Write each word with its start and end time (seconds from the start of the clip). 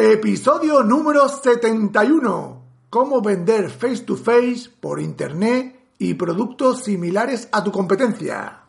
Episodio 0.00 0.84
número 0.84 1.28
71. 1.28 2.62
Cómo 2.88 3.20
vender 3.20 3.68
face 3.68 4.04
to 4.04 4.14
face 4.14 4.70
por 4.80 5.00
internet 5.00 5.74
y 5.98 6.14
productos 6.14 6.84
similares 6.84 7.48
a 7.50 7.64
tu 7.64 7.72
competencia. 7.72 8.60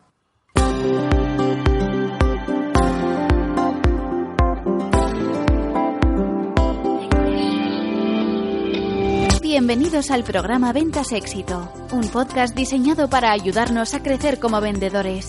Bienvenidos 9.40 10.10
al 10.10 10.24
programa 10.24 10.72
Ventas 10.72 11.12
Éxito, 11.12 11.72
un 11.92 12.08
podcast 12.08 12.56
diseñado 12.56 13.08
para 13.08 13.30
ayudarnos 13.30 13.94
a 13.94 14.02
crecer 14.02 14.40
como 14.40 14.60
vendedores. 14.60 15.28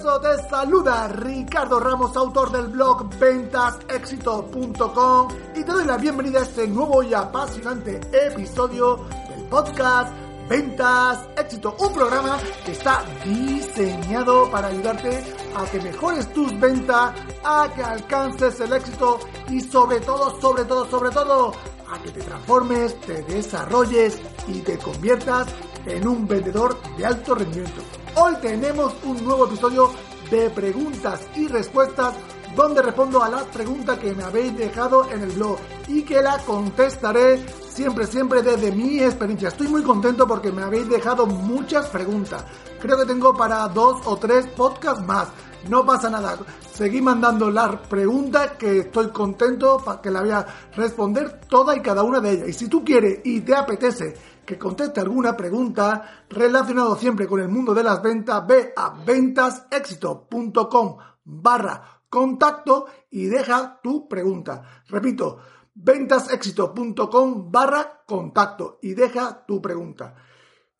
Te 0.00 0.48
saluda 0.48 1.08
Ricardo 1.08 1.78
Ramos, 1.78 2.16
autor 2.16 2.50
del 2.50 2.68
blog 2.68 3.06
ventasexito.com 3.18 5.28
y 5.54 5.62
te 5.62 5.70
doy 5.70 5.84
la 5.84 5.98
bienvenida 5.98 6.38
a 6.38 6.42
este 6.42 6.66
nuevo 6.66 7.02
y 7.02 7.12
apasionante 7.12 8.00
episodio 8.10 9.04
del 9.28 9.44
podcast 9.50 10.10
Ventas 10.48 11.28
Éxito, 11.36 11.76
un 11.78 11.92
programa 11.92 12.38
que 12.64 12.72
está 12.72 13.04
diseñado 13.26 14.50
para 14.50 14.68
ayudarte 14.68 15.22
a 15.54 15.66
que 15.66 15.78
mejores 15.80 16.32
tus 16.32 16.58
ventas, 16.58 17.12
a 17.44 17.68
que 17.74 17.82
alcances 17.82 18.58
el 18.60 18.72
éxito 18.72 19.20
y 19.50 19.60
sobre 19.60 20.00
todo, 20.00 20.40
sobre 20.40 20.64
todo, 20.64 20.88
sobre 20.88 21.10
todo, 21.10 21.52
a 21.92 22.02
que 22.02 22.10
te 22.10 22.22
transformes, 22.22 22.98
te 23.02 23.22
desarrolles 23.24 24.18
y 24.48 24.60
te 24.60 24.78
conviertas 24.78 25.46
en 25.84 26.08
un 26.08 26.26
vendedor 26.26 26.80
de 26.96 27.04
alto 27.04 27.34
rendimiento. 27.34 27.82
Hoy 28.16 28.34
tenemos 28.42 28.92
un 29.04 29.24
nuevo 29.24 29.46
episodio 29.46 29.90
de 30.30 30.50
preguntas 30.50 31.20
y 31.36 31.46
respuestas 31.46 32.14
donde 32.56 32.82
respondo 32.82 33.22
a 33.22 33.28
las 33.28 33.44
preguntas 33.44 33.98
que 34.00 34.12
me 34.12 34.24
habéis 34.24 34.56
dejado 34.56 35.08
en 35.10 35.22
el 35.22 35.30
blog 35.30 35.58
y 35.86 36.02
que 36.02 36.20
la 36.20 36.38
contestaré 36.38 37.40
siempre, 37.68 38.06
siempre 38.06 38.42
desde 38.42 38.72
mi 38.72 38.98
experiencia. 38.98 39.48
Estoy 39.48 39.68
muy 39.68 39.82
contento 39.84 40.26
porque 40.26 40.50
me 40.50 40.62
habéis 40.62 40.88
dejado 40.88 41.24
muchas 41.26 41.86
preguntas. 41.86 42.44
Creo 42.80 42.98
que 42.98 43.06
tengo 43.06 43.32
para 43.32 43.68
dos 43.68 44.00
o 44.04 44.16
tres 44.16 44.46
podcasts 44.48 45.04
más. 45.06 45.28
No 45.68 45.86
pasa 45.86 46.10
nada. 46.10 46.36
Seguí 46.72 47.00
mandando 47.00 47.50
las 47.50 47.76
preguntas 47.88 48.52
que 48.58 48.80
estoy 48.80 49.10
contento 49.10 49.78
para 49.78 50.00
que 50.00 50.10
la 50.10 50.20
voy 50.22 50.30
a 50.30 50.46
responder 50.74 51.40
toda 51.48 51.76
y 51.76 51.80
cada 51.80 52.02
una 52.02 52.20
de 52.20 52.32
ellas. 52.32 52.48
Y 52.48 52.52
si 52.54 52.68
tú 52.68 52.84
quieres 52.84 53.20
y 53.24 53.40
te 53.42 53.54
apetece 53.54 54.14
que 54.44 54.58
conteste 54.58 55.00
alguna 55.00 55.36
pregunta 55.36 56.24
relacionado 56.28 56.96
siempre 56.96 57.26
con 57.26 57.40
el 57.40 57.48
mundo 57.48 57.74
de 57.74 57.82
las 57.82 58.02
ventas, 58.02 58.46
ve 58.46 58.72
a 58.76 58.90
ventasexito.com 59.04 60.96
barra 61.24 62.02
contacto 62.08 62.86
y 63.10 63.26
deja 63.26 63.80
tu 63.82 64.08
pregunta. 64.08 64.62
Repito, 64.88 65.38
ventasexito.com 65.74 67.50
barra 67.50 68.02
contacto 68.06 68.78
y 68.82 68.94
deja 68.94 69.44
tu 69.46 69.62
pregunta. 69.62 70.14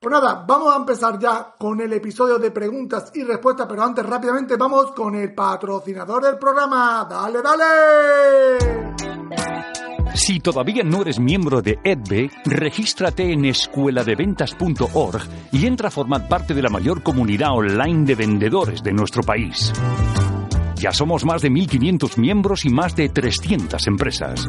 Pues 0.00 0.12
nada, 0.12 0.44
vamos 0.48 0.74
a 0.74 0.78
empezar 0.78 1.18
ya 1.18 1.54
con 1.58 1.78
el 1.80 1.92
episodio 1.92 2.38
de 2.38 2.50
preguntas 2.50 3.12
y 3.14 3.22
respuestas, 3.22 3.66
pero 3.68 3.82
antes 3.82 4.04
rápidamente 4.04 4.56
vamos 4.56 4.92
con 4.92 5.14
el 5.14 5.34
patrocinador 5.34 6.24
del 6.24 6.38
programa. 6.38 7.06
¡Dale, 7.08 7.42
dale! 7.42 8.58
Si 10.14 10.40
todavía 10.40 10.82
no 10.82 11.02
eres 11.02 11.20
miembro 11.20 11.62
de 11.62 11.78
EDBE, 11.84 12.30
regístrate 12.44 13.32
en 13.32 13.44
escueladeventas.org 13.44 15.22
y 15.52 15.66
entra 15.66 15.88
a 15.88 15.90
formar 15.90 16.28
parte 16.28 16.54
de 16.54 16.62
la 16.62 16.68
mayor 16.68 17.02
comunidad 17.02 17.52
online 17.52 18.04
de 18.04 18.14
vendedores 18.14 18.82
de 18.82 18.92
nuestro 18.92 19.22
país. 19.22 19.72
Ya 20.76 20.92
somos 20.92 21.24
más 21.24 21.42
de 21.42 21.50
1.500 21.50 22.16
miembros 22.16 22.64
y 22.64 22.70
más 22.70 22.96
de 22.96 23.10
300 23.10 23.86
empresas. 23.86 24.46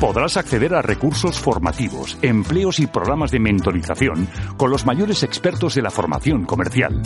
Podrás 0.00 0.36
acceder 0.36 0.74
a 0.74 0.82
recursos 0.82 1.38
formativos, 1.38 2.18
empleos 2.22 2.78
y 2.78 2.86
programas 2.86 3.30
de 3.30 3.40
mentorización 3.40 4.28
con 4.56 4.70
los 4.70 4.86
mayores 4.86 5.22
expertos 5.22 5.74
de 5.74 5.82
la 5.82 5.90
formación 5.90 6.44
comercial. 6.44 7.02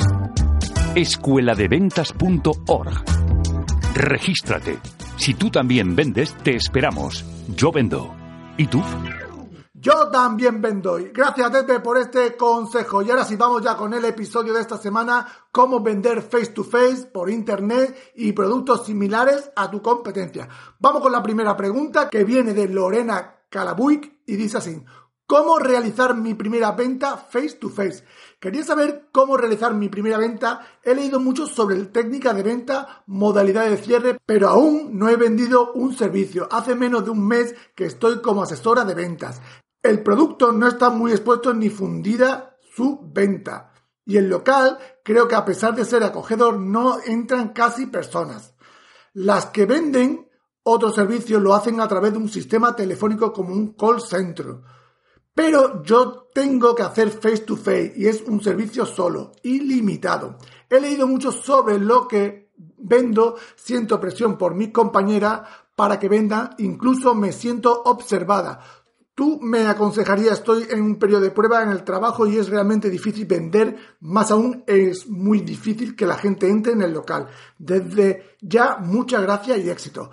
Escueladeventas.org. 0.94 3.04
Regístrate. 3.94 5.03
Si 5.16 5.34
tú 5.34 5.50
también 5.50 5.94
vendes, 5.94 6.34
te 6.42 6.56
esperamos. 6.56 7.24
Yo 7.48 7.72
vendo. 7.72 8.14
¿Y 8.56 8.66
tú? 8.66 8.82
Yo 9.72 10.08
también 10.10 10.60
vendo. 10.60 10.98
Gracias, 11.12 11.52
Tete, 11.52 11.80
por 11.80 11.98
este 11.98 12.36
consejo. 12.36 13.02
Y 13.02 13.10
ahora 13.10 13.24
sí, 13.24 13.36
vamos 13.36 13.62
ya 13.62 13.76
con 13.76 13.92
el 13.94 14.04
episodio 14.04 14.52
de 14.52 14.60
esta 14.60 14.78
semana, 14.78 15.26
cómo 15.52 15.80
vender 15.80 16.22
face 16.22 16.52
to 16.52 16.64
face 16.64 17.06
por 17.12 17.30
internet 17.30 18.12
y 18.14 18.32
productos 18.32 18.86
similares 18.86 19.50
a 19.54 19.70
tu 19.70 19.82
competencia. 19.82 20.48
Vamos 20.78 21.02
con 21.02 21.12
la 21.12 21.22
primera 21.22 21.56
pregunta 21.56 22.08
que 22.08 22.24
viene 22.24 22.54
de 22.54 22.68
Lorena 22.68 23.42
Calabuic 23.50 24.20
y 24.26 24.36
dice 24.36 24.58
así. 24.58 24.82
¿Cómo 25.26 25.58
realizar 25.58 26.14
mi 26.14 26.34
primera 26.34 26.72
venta 26.72 27.16
face 27.16 27.56
to 27.56 27.70
face? 27.70 28.04
Quería 28.44 28.62
saber 28.62 29.08
cómo 29.10 29.38
realizar 29.38 29.72
mi 29.72 29.88
primera 29.88 30.18
venta. 30.18 30.60
He 30.82 30.94
leído 30.94 31.18
mucho 31.18 31.46
sobre 31.46 31.82
técnica 31.86 32.34
de 32.34 32.42
venta, 32.42 33.02
modalidad 33.06 33.70
de 33.70 33.78
cierre, 33.78 34.18
pero 34.26 34.50
aún 34.50 34.98
no 34.98 35.08
he 35.08 35.16
vendido 35.16 35.72
un 35.72 35.96
servicio. 35.96 36.46
Hace 36.50 36.74
menos 36.74 37.06
de 37.06 37.10
un 37.10 37.26
mes 37.26 37.54
que 37.74 37.86
estoy 37.86 38.20
como 38.20 38.42
asesora 38.42 38.84
de 38.84 38.94
ventas. 38.94 39.40
El 39.82 40.02
producto 40.02 40.52
no 40.52 40.68
está 40.68 40.90
muy 40.90 41.12
expuesto 41.12 41.54
ni 41.54 41.70
fundida 41.70 42.58
su 42.76 43.00
venta. 43.14 43.72
Y 44.04 44.18
el 44.18 44.28
local 44.28 44.76
creo 45.02 45.26
que 45.26 45.36
a 45.36 45.46
pesar 45.46 45.74
de 45.74 45.86
ser 45.86 46.04
acogedor 46.04 46.60
no 46.60 46.98
entran 47.02 47.54
casi 47.54 47.86
personas. 47.86 48.52
Las 49.14 49.46
que 49.46 49.64
venden 49.64 50.28
otros 50.64 50.94
servicios 50.94 51.40
lo 51.40 51.54
hacen 51.54 51.80
a 51.80 51.88
través 51.88 52.12
de 52.12 52.18
un 52.18 52.28
sistema 52.28 52.76
telefónico 52.76 53.32
como 53.32 53.54
un 53.54 53.72
call 53.72 54.02
center. 54.02 54.56
Pero 55.34 55.82
yo 55.82 56.28
tengo 56.32 56.74
que 56.74 56.84
hacer 56.84 57.10
face 57.10 57.38
to 57.38 57.56
face 57.56 57.92
y 57.96 58.06
es 58.06 58.22
un 58.22 58.40
servicio 58.40 58.86
solo, 58.86 59.32
ilimitado. 59.42 60.38
He 60.70 60.80
leído 60.80 61.08
mucho 61.08 61.32
sobre 61.32 61.78
lo 61.78 62.06
que 62.06 62.44
vendo, 62.78 63.36
siento 63.56 64.00
presión 64.00 64.38
por 64.38 64.54
mi 64.54 64.70
compañera 64.70 65.44
para 65.74 65.98
que 65.98 66.08
venda, 66.08 66.50
incluso 66.58 67.14
me 67.14 67.32
siento 67.32 67.82
observada. 67.84 68.60
Tú 69.14 69.38
me 69.40 69.66
aconsejarías, 69.68 70.38
estoy 70.38 70.66
en 70.70 70.82
un 70.82 70.96
periodo 70.96 71.22
de 71.22 71.30
prueba 71.30 71.62
en 71.62 71.68
el 71.68 71.84
trabajo 71.84 72.26
y 72.26 72.36
es 72.36 72.48
realmente 72.48 72.90
difícil 72.90 73.26
vender, 73.26 73.76
más 74.00 74.32
aún 74.32 74.64
es 74.66 75.08
muy 75.08 75.40
difícil 75.40 75.94
que 75.94 76.06
la 76.06 76.16
gente 76.16 76.48
entre 76.48 76.72
en 76.72 76.82
el 76.82 76.92
local. 76.92 77.28
Desde 77.56 78.36
ya, 78.40 78.78
muchas 78.78 79.22
gracias 79.22 79.58
y 79.58 79.70
éxito. 79.70 80.10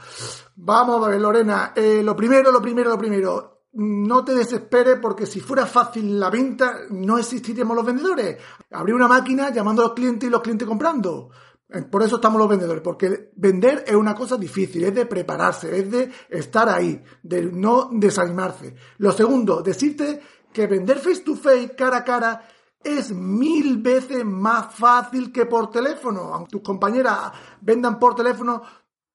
Vamos 0.55 1.03
a 1.03 1.09
ver, 1.09 1.19
Lorena, 1.19 1.73
eh, 1.75 2.01
lo 2.03 2.15
primero, 2.15 2.51
lo 2.51 2.61
primero, 2.61 2.91
lo 2.91 2.97
primero, 2.99 3.50
no 3.73 4.25
te 4.25 4.33
desesperes 4.35 4.99
porque 5.01 5.25
si 5.25 5.39
fuera 5.39 5.65
fácil 5.65 6.19
la 6.19 6.29
venta, 6.29 6.79
no 6.89 7.17
existiríamos 7.17 7.75
los 7.75 7.85
vendedores. 7.85 8.37
Habría 8.71 8.95
una 8.95 9.07
máquina 9.07 9.49
llamando 9.49 9.81
a 9.81 9.85
los 9.85 9.93
clientes 9.93 10.27
y 10.27 10.31
los 10.31 10.41
clientes 10.41 10.67
comprando. 10.67 11.29
Eh, 11.69 11.83
Por 11.83 12.03
eso 12.03 12.15
estamos 12.17 12.39
los 12.39 12.49
vendedores, 12.49 12.83
porque 12.83 13.31
vender 13.35 13.85
es 13.87 13.95
una 13.95 14.13
cosa 14.13 14.35
difícil, 14.35 14.83
es 14.83 14.93
de 14.93 15.05
prepararse, 15.05 15.77
es 15.77 15.89
de 15.89 16.11
estar 16.29 16.67
ahí, 16.67 17.01
de 17.23 17.43
no 17.43 17.89
desanimarse. 17.93 18.75
Lo 18.97 19.11
segundo, 19.13 19.61
decirte 19.61 20.21
que 20.51 20.67
vender 20.67 20.99
face 20.99 21.21
to 21.21 21.35
face, 21.35 21.73
cara 21.75 21.97
a 21.97 22.03
cara, 22.03 22.47
es 22.83 23.11
mil 23.11 23.77
veces 23.77 24.25
más 24.25 24.73
fácil 24.75 25.31
que 25.31 25.45
por 25.45 25.69
teléfono. 25.69 26.33
Aunque 26.33 26.51
tus 26.51 26.61
compañeras 26.61 27.31
vendan 27.61 27.99
por 27.99 28.15
teléfono, 28.15 28.61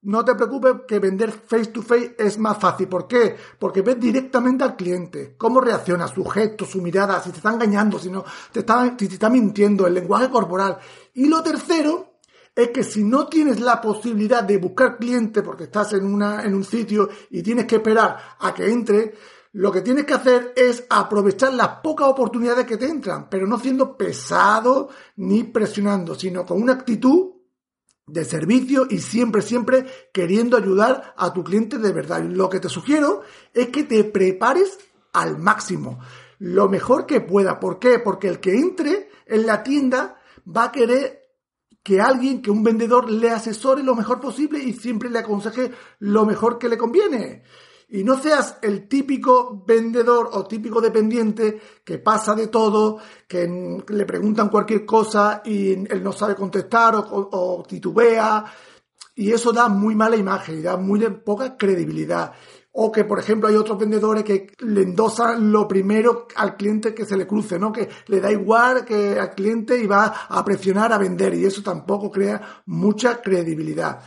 no 0.07 0.25
te 0.25 0.37
preocupes 0.37 0.75
que 0.87 1.01
vender 1.01 1.33
face 1.33 1.67
to 1.67 1.83
face 1.83 2.15
es 2.17 2.39
más 2.39 2.59
fácil. 2.59 2.87
¿Por 2.87 3.09
qué? 3.09 3.37
Porque 3.59 3.83
ves 3.83 3.99
directamente 3.99 4.63
al 4.63 4.77
cliente, 4.77 5.35
cómo 5.37 5.61
reacciona, 5.61 6.07
su 6.07 6.25
gesto, 6.25 6.65
su 6.65 6.81
mirada, 6.81 7.21
si 7.21 7.31
te 7.31 7.39
está 7.39 7.53
engañando, 7.53 7.99
si 7.99 8.09
no 8.09 8.25
te 8.53 8.61
está, 8.61 8.95
si 8.97 9.09
te 9.09 9.31
mintiendo, 9.31 9.85
el 9.85 9.95
lenguaje 9.95 10.31
corporal. 10.31 10.79
Y 11.15 11.27
lo 11.27 11.43
tercero 11.43 12.19
es 12.55 12.69
que 12.69 12.85
si 12.85 13.03
no 13.03 13.27
tienes 13.27 13.59
la 13.59 13.81
posibilidad 13.81 14.45
de 14.45 14.59
buscar 14.59 14.97
cliente 14.97 15.43
porque 15.43 15.65
estás 15.65 15.93
en, 15.95 16.07
una, 16.07 16.45
en 16.45 16.55
un 16.55 16.63
sitio 16.63 17.09
y 17.31 17.43
tienes 17.43 17.67
que 17.67 17.77
esperar 17.77 18.37
a 18.39 18.55
que 18.55 18.71
entre, 18.71 19.13
lo 19.55 19.73
que 19.73 19.81
tienes 19.81 20.05
que 20.05 20.15
hacer 20.15 20.53
es 20.55 20.85
aprovechar 20.89 21.53
las 21.53 21.81
pocas 21.83 22.07
oportunidades 22.07 22.65
que 22.65 22.77
te 22.77 22.87
entran, 22.87 23.29
pero 23.29 23.47
no 23.47 23.59
siendo 23.59 23.97
pesado 23.97 24.89
ni 25.17 25.43
presionando, 25.43 26.15
sino 26.15 26.47
con 26.47 26.63
una 26.63 26.75
actitud 26.75 27.36
de 28.07 28.25
servicio 28.25 28.87
y 28.89 28.99
siempre, 28.99 29.43
siempre 29.43 29.87
queriendo 30.13 30.57
ayudar 30.57 31.15
a 31.17 31.33
tu 31.33 31.43
cliente 31.43 31.79
de 31.79 31.93
verdad. 31.93 32.23
Lo 32.23 32.49
que 32.49 32.61
te 32.61 32.69
sugiero 32.69 33.23
es 33.53 33.69
que 33.69 33.85
te 33.85 34.05
prepares 34.05 34.79
al 35.13 35.39
máximo, 35.39 35.99
lo 36.39 36.69
mejor 36.69 37.07
que 37.07 37.21
pueda. 37.21 37.59
¿Por 37.59 37.79
qué? 37.79 37.99
Porque 37.99 38.29
el 38.29 38.39
que 38.39 38.55
entre 38.55 39.09
en 39.27 39.47
la 39.47 39.63
tienda 39.63 40.21
va 40.47 40.65
a 40.65 40.73
querer 40.73 41.27
que 41.83 42.01
alguien, 42.01 42.43
que 42.43 42.51
un 42.51 42.63
vendedor 42.63 43.11
le 43.11 43.31
asesore 43.31 43.83
lo 43.83 43.95
mejor 43.95 44.21
posible 44.21 44.59
y 44.59 44.73
siempre 44.73 45.09
le 45.09 45.21
aconseje 45.21 45.73
lo 46.01 46.27
mejor 46.27 46.59
que 46.59 46.69
le 46.69 46.77
conviene. 46.77 47.43
Y 47.89 48.03
no 48.03 48.21
seas 48.21 48.59
el 48.63 48.89
típico 48.89 49.63
vendedor 49.65 50.31
o 50.33 50.45
típico 50.45 50.81
dependiente 50.81 51.61
que 51.85 51.99
pasa 51.99 52.35
de 52.35 52.49
todo, 52.49 52.99
que 53.29 53.85
le 53.89 54.05
preguntan 54.05 54.49
cualquier 54.49 54.85
cosa 54.85 55.41
y 55.45 55.73
él 55.73 56.03
no 56.03 56.13
sabe 56.13 56.35
contestar 56.35 56.95
o, 56.97 57.65
titubea. 57.69 58.45
Y 59.15 59.31
eso 59.31 59.53
da 59.53 59.69
muy 59.69 59.95
mala 59.95 60.17
imagen 60.17 60.59
y 60.59 60.63
da 60.63 60.77
muy 60.77 61.01
poca 61.25 61.57
credibilidad. 61.57 62.33
O 62.73 62.91
que, 62.93 63.05
por 63.05 63.19
ejemplo, 63.21 63.49
hay 63.49 63.55
otros 63.55 63.79
vendedores 63.79 64.25
que 64.25 64.49
le 64.59 64.83
endosan 64.83 65.51
lo 65.51 65.67
primero 65.67 66.27
al 66.35 66.57
cliente 66.57 66.93
que 66.93 67.07
se 67.07 67.17
le 67.17 67.27
cruce, 67.27 67.59
¿no? 67.59 67.73
Que 67.73 67.89
le 68.09 68.21
da 68.21 68.31
igual 68.31 68.85
que 68.85 69.19
al 69.19 69.31
cliente 69.31 69.79
y 69.79 69.87
va 69.87 70.27
a 70.29 70.45
presionar 70.45 70.93
a 70.93 70.99
vender 70.99 71.33
y 71.35 71.47
eso 71.47 71.63
tampoco 71.63 72.11
crea 72.11 72.63
mucha 72.67 73.23
credibilidad. 73.23 74.01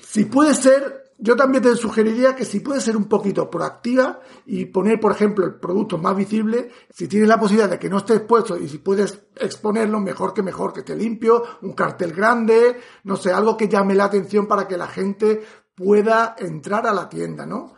Si 0.00 0.24
puede 0.24 0.54
ser, 0.54 1.05
yo 1.18 1.34
también 1.34 1.62
te 1.62 1.74
sugeriría 1.76 2.36
que 2.36 2.44
si 2.44 2.60
puedes 2.60 2.82
ser 2.82 2.96
un 2.96 3.06
poquito 3.06 3.48
proactiva 3.48 4.20
y 4.44 4.66
poner, 4.66 5.00
por 5.00 5.12
ejemplo, 5.12 5.46
el 5.46 5.54
producto 5.54 5.96
más 5.96 6.14
visible, 6.14 6.70
si 6.90 7.08
tienes 7.08 7.28
la 7.28 7.40
posibilidad 7.40 7.70
de 7.70 7.78
que 7.78 7.88
no 7.88 7.98
esté 7.98 8.16
expuesto 8.16 8.56
y 8.56 8.68
si 8.68 8.78
puedes 8.78 9.18
exponerlo, 9.34 9.98
mejor 9.98 10.34
que 10.34 10.42
mejor, 10.42 10.74
que 10.74 10.80
esté 10.80 10.94
limpio, 10.94 11.42
un 11.62 11.72
cartel 11.72 12.12
grande, 12.12 12.78
no 13.04 13.16
sé, 13.16 13.32
algo 13.32 13.56
que 13.56 13.68
llame 13.68 13.94
la 13.94 14.04
atención 14.04 14.46
para 14.46 14.68
que 14.68 14.76
la 14.76 14.88
gente 14.88 15.42
pueda 15.74 16.36
entrar 16.38 16.86
a 16.86 16.92
la 16.92 17.08
tienda, 17.08 17.46
¿no? 17.46 17.74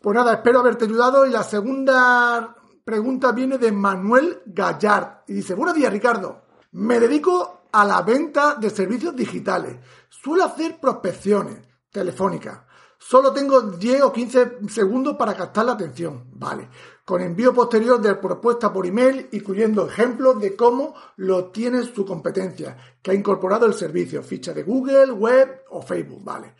Pues 0.00 0.14
nada, 0.14 0.34
espero 0.34 0.60
haberte 0.60 0.86
ayudado 0.86 1.26
y 1.26 1.30
la 1.30 1.42
segunda 1.42 2.56
pregunta 2.82 3.32
viene 3.32 3.58
de 3.58 3.72
Manuel 3.72 4.40
Gallard 4.46 5.24
y 5.26 5.34
dice, 5.34 5.54
buenos 5.54 5.74
días 5.74 5.92
Ricardo, 5.92 6.44
me 6.72 6.98
dedico 6.98 7.64
a 7.72 7.84
la 7.84 8.00
venta 8.00 8.54
de 8.54 8.70
servicios 8.70 9.14
digitales, 9.14 9.76
suelo 10.08 10.44
hacer 10.44 10.80
prospecciones 10.80 11.58
telefónicas 11.90 12.69
Solo 13.02 13.32
tengo 13.32 13.62
10 13.62 14.02
o 14.02 14.12
15 14.12 14.58
segundos 14.68 15.16
para 15.16 15.34
captar 15.34 15.64
la 15.64 15.72
atención. 15.72 16.26
Vale. 16.34 16.68
Con 17.02 17.22
envío 17.22 17.54
posterior 17.54 17.98
de 17.98 18.14
propuesta 18.16 18.70
por 18.70 18.86
email, 18.86 19.26
incluyendo 19.32 19.88
ejemplos 19.88 20.38
de 20.38 20.54
cómo 20.54 20.94
lo 21.16 21.46
tiene 21.46 21.82
su 21.82 22.04
competencia, 22.04 22.76
que 23.00 23.10
ha 23.10 23.14
incorporado 23.14 23.64
el 23.64 23.72
servicio, 23.72 24.22
ficha 24.22 24.52
de 24.52 24.64
Google, 24.64 25.12
web 25.12 25.62
o 25.70 25.80
Facebook. 25.80 26.22
Vale. 26.22 26.54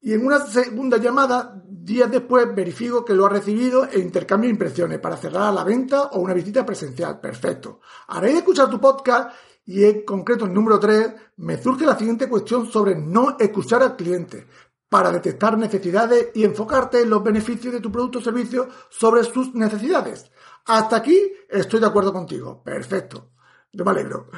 Y 0.00 0.12
en 0.12 0.26
una 0.26 0.40
segunda 0.40 0.96
llamada, 0.96 1.62
días 1.64 2.10
después, 2.10 2.52
verifico 2.52 3.04
que 3.04 3.14
lo 3.14 3.24
ha 3.24 3.28
recibido 3.28 3.86
e 3.88 4.00
intercambio 4.00 4.50
impresiones 4.50 4.98
para 4.98 5.16
cerrar 5.16 5.54
la 5.54 5.62
venta 5.62 6.06
o 6.06 6.18
una 6.18 6.34
visita 6.34 6.66
presencial. 6.66 7.20
Perfecto. 7.20 7.78
De 8.20 8.32
escuchar 8.32 8.68
tu 8.68 8.80
podcast 8.80 9.32
y 9.64 9.84
en 9.84 10.04
concreto 10.04 10.44
el 10.44 10.52
número 10.52 10.80
3, 10.80 11.14
me 11.36 11.56
surge 11.62 11.86
la 11.86 11.96
siguiente 11.96 12.28
cuestión 12.28 12.66
sobre 12.66 12.96
no 12.96 13.36
escuchar 13.38 13.80
al 13.84 13.94
cliente 13.94 14.48
para 14.92 15.10
detectar 15.10 15.56
necesidades 15.56 16.32
y 16.34 16.44
enfocarte 16.44 17.00
en 17.00 17.08
los 17.08 17.24
beneficios 17.24 17.72
de 17.72 17.80
tu 17.80 17.90
producto 17.90 18.18
o 18.18 18.22
servicio 18.22 18.68
sobre 18.90 19.24
sus 19.24 19.54
necesidades. 19.54 20.30
Hasta 20.66 20.96
aquí 20.96 21.32
estoy 21.48 21.80
de 21.80 21.86
acuerdo 21.86 22.12
contigo. 22.12 22.62
Perfecto. 22.62 23.30
Yo 23.72 23.86
me 23.86 23.92
alegro. 23.92 24.28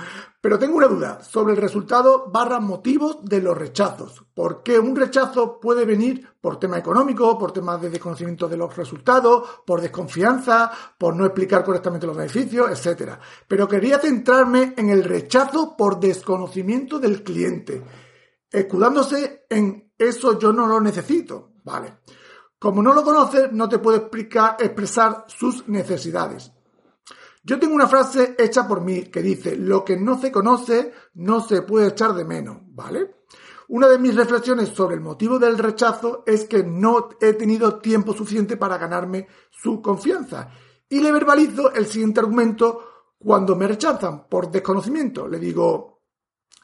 Pero 0.40 0.56
tengo 0.56 0.76
una 0.76 0.86
duda 0.86 1.20
sobre 1.24 1.54
el 1.54 1.60
resultado 1.60 2.30
barra 2.30 2.60
motivos 2.60 3.24
de 3.24 3.42
los 3.42 3.58
rechazos. 3.58 4.24
¿Por 4.32 4.62
qué 4.62 4.78
un 4.78 4.94
rechazo 4.94 5.58
puede 5.58 5.84
venir 5.84 6.24
por 6.40 6.60
tema 6.60 6.78
económico, 6.78 7.36
por 7.36 7.50
temas 7.50 7.82
de 7.82 7.90
desconocimiento 7.90 8.46
de 8.46 8.56
los 8.56 8.76
resultados, 8.76 9.62
por 9.66 9.80
desconfianza, 9.80 10.70
por 10.96 11.16
no 11.16 11.24
explicar 11.26 11.64
correctamente 11.64 12.06
los 12.06 12.16
beneficios, 12.16 12.70
etcétera? 12.70 13.18
Pero 13.48 13.66
quería 13.66 13.98
centrarme 13.98 14.72
en 14.76 14.88
el 14.88 15.02
rechazo 15.02 15.76
por 15.76 15.98
desconocimiento 15.98 17.00
del 17.00 17.24
cliente, 17.24 17.82
escudándose 18.52 19.46
en 19.50 19.83
eso 19.98 20.38
yo 20.38 20.52
no 20.52 20.66
lo 20.66 20.80
necesito, 20.80 21.52
¿vale? 21.64 21.98
Como 22.58 22.82
no 22.82 22.94
lo 22.94 23.02
conoces, 23.04 23.52
no 23.52 23.68
te 23.68 23.78
puede 23.78 23.98
explicar, 23.98 24.56
expresar 24.58 25.24
sus 25.28 25.68
necesidades. 25.68 26.52
Yo 27.42 27.58
tengo 27.58 27.74
una 27.74 27.86
frase 27.86 28.34
hecha 28.38 28.66
por 28.66 28.80
mí 28.80 29.04
que 29.04 29.20
dice, 29.20 29.54
lo 29.56 29.84
que 29.84 29.98
no 29.98 30.18
se 30.18 30.32
conoce 30.32 30.92
no 31.14 31.40
se 31.40 31.62
puede 31.62 31.88
echar 31.88 32.14
de 32.14 32.24
menos, 32.24 32.56
¿vale? 32.68 33.16
Una 33.68 33.88
de 33.88 33.98
mis 33.98 34.14
reflexiones 34.14 34.70
sobre 34.70 34.94
el 34.94 35.02
motivo 35.02 35.38
del 35.38 35.58
rechazo 35.58 36.22
es 36.26 36.44
que 36.44 36.62
no 36.62 37.10
he 37.20 37.34
tenido 37.34 37.80
tiempo 37.80 38.14
suficiente 38.14 38.56
para 38.56 38.78
ganarme 38.78 39.26
su 39.50 39.80
confianza. 39.80 40.50
Y 40.88 41.00
le 41.00 41.12
verbalizo 41.12 41.72
el 41.72 41.86
siguiente 41.86 42.20
argumento 42.20 43.12
cuando 43.18 43.56
me 43.56 43.66
rechazan 43.66 44.26
por 44.28 44.50
desconocimiento. 44.50 45.28
Le 45.28 45.38
digo, 45.38 46.02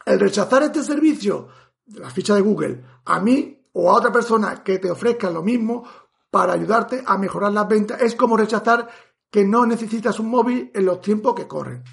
el 0.05 0.21
rechazar 0.21 0.63
este 0.63 0.83
servicio 0.83 1.49
la 1.95 2.11
ficha 2.11 2.35
de 2.35 2.41
Google 2.41 2.85
a 3.05 3.21
mí 3.21 3.69
o 3.73 3.91
a 3.91 3.97
otra 3.97 4.13
persona 4.13 4.63
que 4.63 4.79
te 4.79 4.91
ofrezca 4.91 5.31
lo 5.31 5.43
mismo 5.43 5.85
para 6.31 6.53
ayudarte 6.53 7.03
a 7.05 7.19
mejorar 7.19 7.53
las 7.53 7.69
ventas 7.69 8.01
es 8.01 8.15
como 8.15 8.37
rechazar 8.37 8.89
que 9.31 9.45
no 9.45 9.67
necesitas 9.67 10.19
un 10.19 10.29
móvil 10.29 10.71
en 10.75 10.85
los 10.85 11.01
tiempos 11.01 11.35
que 11.35 11.47
corren. 11.47 11.85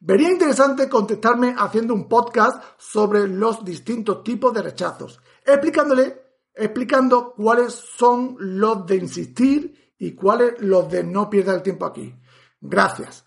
Vería 0.00 0.30
interesante 0.30 0.88
contestarme 0.88 1.54
haciendo 1.58 1.92
un 1.92 2.08
podcast 2.08 2.62
sobre 2.78 3.26
los 3.26 3.64
distintos 3.64 4.22
tipos 4.22 4.54
de 4.54 4.62
rechazos, 4.62 5.20
explicándole, 5.44 6.22
explicando 6.54 7.34
cuáles 7.34 7.74
son 7.74 8.36
los 8.38 8.86
de 8.86 8.96
insistir 8.96 9.94
y 9.98 10.12
cuáles 10.12 10.60
los 10.60 10.88
de 10.88 11.02
no 11.02 11.28
pierda 11.28 11.54
el 11.54 11.62
tiempo 11.62 11.84
aquí. 11.84 12.14
Gracias. 12.60 13.24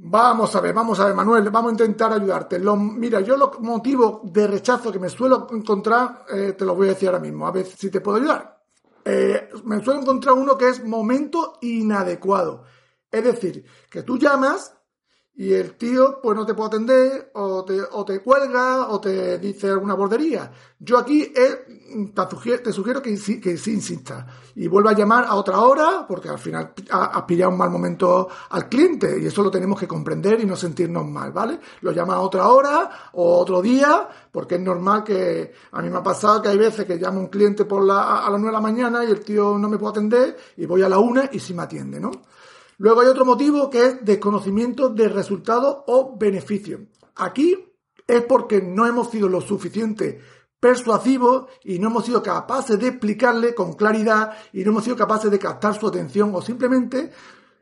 Vamos 0.00 0.54
a 0.54 0.60
ver, 0.60 0.72
vamos 0.72 1.00
a 1.00 1.06
ver, 1.06 1.14
Manuel, 1.14 1.50
vamos 1.50 1.70
a 1.70 1.72
intentar 1.72 2.12
ayudarte. 2.12 2.60
mira, 2.60 3.20
yo 3.20 3.36
los 3.36 3.58
motivos 3.58 4.20
de 4.32 4.46
rechazo 4.46 4.92
que 4.92 5.00
me 5.00 5.08
suelo 5.08 5.48
encontrar, 5.50 6.24
eh, 6.32 6.54
te 6.56 6.64
los 6.64 6.76
voy 6.76 6.86
a 6.86 6.90
decir 6.90 7.08
ahora 7.08 7.18
mismo, 7.18 7.48
a 7.48 7.50
ver 7.50 7.66
si 7.66 7.90
te 7.90 8.00
puedo 8.00 8.18
ayudar. 8.18 8.62
Eh, 9.04 9.48
me 9.64 9.82
suelo 9.82 10.00
encontrar 10.00 10.36
uno 10.36 10.56
que 10.56 10.68
es 10.68 10.84
momento 10.84 11.58
inadecuado. 11.62 12.62
Es 13.10 13.24
decir, 13.24 13.64
que 13.90 14.04
tú 14.04 14.18
llamas 14.18 14.72
y 15.38 15.52
el 15.54 15.76
tío 15.76 16.18
pues 16.20 16.36
no 16.36 16.44
te 16.44 16.52
puede 16.52 16.66
atender 16.66 17.30
o 17.34 17.64
te, 17.64 17.80
o 17.80 18.04
te 18.04 18.20
cuelga 18.20 18.88
o 18.88 19.00
te 19.00 19.38
dice 19.38 19.70
alguna 19.70 19.94
bordería. 19.94 20.50
Yo 20.80 20.98
aquí 20.98 21.22
eh, 21.22 22.10
te, 22.12 22.72
sugiero, 22.72 23.00
que, 23.00 23.16
que 23.40 23.56
sí 23.56 23.72
insista 23.72 24.26
y 24.56 24.66
vuelva 24.66 24.90
a 24.90 24.94
llamar 24.94 25.26
a 25.26 25.36
otra 25.36 25.60
hora 25.60 26.04
porque 26.08 26.28
al 26.28 26.40
final 26.40 26.72
has 26.90 27.22
pillado 27.22 27.52
un 27.52 27.58
mal 27.58 27.70
momento 27.70 28.28
al 28.50 28.68
cliente 28.68 29.16
y 29.20 29.26
eso 29.26 29.44
lo 29.44 29.50
tenemos 29.50 29.78
que 29.78 29.86
comprender 29.86 30.40
y 30.40 30.44
no 30.44 30.56
sentirnos 30.56 31.06
mal, 31.06 31.30
¿vale? 31.30 31.60
Lo 31.82 31.92
llama 31.92 32.14
a 32.14 32.20
otra 32.20 32.48
hora 32.48 32.90
o 33.12 33.38
otro 33.38 33.62
día 33.62 34.08
porque 34.32 34.56
es 34.56 34.60
normal 34.60 35.04
que 35.04 35.52
a 35.70 35.80
mí 35.80 35.88
me 35.88 35.98
ha 35.98 36.02
pasado 36.02 36.42
que 36.42 36.48
hay 36.48 36.58
veces 36.58 36.84
que 36.84 36.96
llamo 36.96 37.20
a 37.20 37.22
un 37.22 37.28
cliente 37.28 37.64
por 37.64 37.84
la, 37.84 38.26
a 38.26 38.30
las 38.30 38.40
9 38.40 38.46
de 38.46 38.52
la 38.52 38.60
mañana 38.60 39.04
y 39.04 39.10
el 39.12 39.20
tío 39.20 39.56
no 39.56 39.68
me 39.68 39.78
puede 39.78 39.92
atender 39.92 40.36
y 40.56 40.66
voy 40.66 40.82
a 40.82 40.88
la 40.88 40.98
una 40.98 41.30
y 41.30 41.38
sí 41.38 41.54
me 41.54 41.62
atiende, 41.62 42.00
¿no? 42.00 42.10
Luego 42.78 43.00
hay 43.00 43.08
otro 43.08 43.24
motivo 43.24 43.68
que 43.68 43.84
es 43.84 44.04
desconocimiento 44.04 44.88
de 44.88 45.08
resultado 45.08 45.84
o 45.88 46.16
beneficio. 46.16 46.86
Aquí 47.16 47.74
es 48.06 48.22
porque 48.22 48.62
no 48.62 48.86
hemos 48.86 49.10
sido 49.10 49.28
lo 49.28 49.40
suficiente 49.40 50.20
persuasivos 50.60 51.46
y 51.64 51.78
no 51.78 51.88
hemos 51.88 52.04
sido 52.04 52.22
capaces 52.22 52.78
de 52.78 52.88
explicarle 52.88 53.54
con 53.54 53.74
claridad 53.74 54.32
y 54.52 54.64
no 54.64 54.70
hemos 54.70 54.84
sido 54.84 54.96
capaces 54.96 55.30
de 55.30 55.38
captar 55.38 55.74
su 55.78 55.86
atención 55.86 56.32
o 56.34 56.42
simplemente 56.42 57.10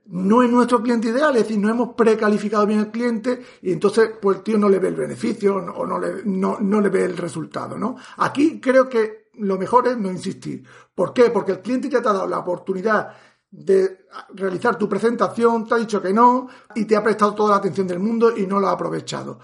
no 0.07 0.43
es 0.43 0.51
nuestro 0.51 0.83
cliente 0.83 1.09
ideal, 1.09 1.35
es 1.37 1.43
decir, 1.43 1.59
no 1.59 1.69
hemos 1.69 1.95
precalificado 1.95 2.65
bien 2.65 2.79
al 2.79 2.91
cliente 2.91 3.41
y 3.61 3.73
entonces 3.73 4.11
pues 4.21 4.39
el 4.39 4.43
tío 4.45 4.57
no 4.57 4.69
le 4.69 4.79
ve 4.79 4.89
el 4.89 4.95
beneficio 4.95 5.57
o 5.57 5.87
no 5.87 5.99
le, 5.99 6.23
no, 6.25 6.59
no 6.61 6.81
le 6.81 6.89
ve 6.89 7.05
el 7.05 7.17
resultado, 7.17 7.77
¿no? 7.77 7.97
Aquí 8.19 8.61
creo 8.61 8.89
que 8.89 9.31
lo 9.35 9.59
mejor 9.59 9.89
es 9.89 9.99
no 9.99 10.11
insistir. 10.11 10.65
¿Por 10.95 11.13
qué? 11.13 11.31
Porque 11.31 11.53
el 11.53 11.61
cliente 11.61 11.89
ya 11.89 12.01
te 12.01 12.09
ha 12.09 12.13
dado 12.13 12.29
la 12.29 12.39
oportunidad 12.39 13.13
de 13.57 14.07
realizar 14.35 14.77
tu 14.77 14.87
presentación, 14.87 15.67
te 15.67 15.75
ha 15.75 15.79
dicho 15.79 16.03
que 16.03 16.13
no 16.13 16.47
y 16.75 16.85
te 16.85 16.95
ha 16.95 17.03
prestado 17.03 17.35
toda 17.35 17.53
la 17.53 17.57
atención 17.57 17.87
del 17.87 17.99
mundo 17.99 18.37
y 18.37 18.47
no 18.47 18.61
lo 18.61 18.69
ha 18.69 18.73
aprovechado. 18.73 19.39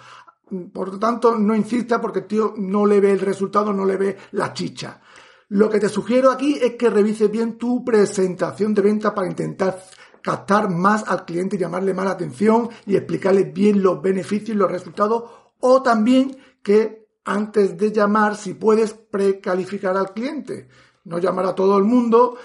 Por 0.72 0.92
lo 0.92 0.98
tanto, 0.98 1.38
no 1.38 1.54
insista 1.54 1.98
porque 1.98 2.20
el 2.20 2.26
tío 2.26 2.52
no 2.58 2.84
le 2.84 3.00
ve 3.00 3.12
el 3.12 3.20
resultado, 3.20 3.72
no 3.72 3.86
le 3.86 3.96
ve 3.96 4.16
la 4.32 4.52
chicha. 4.52 5.00
Lo 5.48 5.70
que 5.70 5.80
te 5.80 5.88
sugiero 5.88 6.30
aquí 6.30 6.58
es 6.60 6.74
que 6.74 6.90
revises 6.90 7.30
bien 7.30 7.56
tu 7.56 7.82
presentación 7.82 8.74
de 8.74 8.82
venta 8.82 9.14
para 9.14 9.28
intentar 9.28 9.82
captar 10.20 10.68
más 10.68 11.08
al 11.08 11.24
cliente 11.24 11.58
llamarle 11.58 11.94
más 11.94 12.04
la 12.04 12.12
atención 12.12 12.68
y 12.86 12.96
explicarle 12.96 13.44
bien 13.44 13.82
los 13.82 14.00
beneficios 14.00 14.50
y 14.50 14.58
los 14.58 14.70
resultados 14.70 15.24
o 15.60 15.82
también 15.82 16.36
que 16.62 17.08
antes 17.24 17.78
de 17.78 17.92
llamar, 17.92 18.36
si 18.36 18.54
puedes 18.54 18.92
precalificar 18.92 19.96
al 19.96 20.12
cliente. 20.12 20.68
No 21.04 21.18
llamar 21.18 21.46
a 21.46 21.54
todo 21.54 21.78
el 21.78 21.84
mundo 21.84 22.36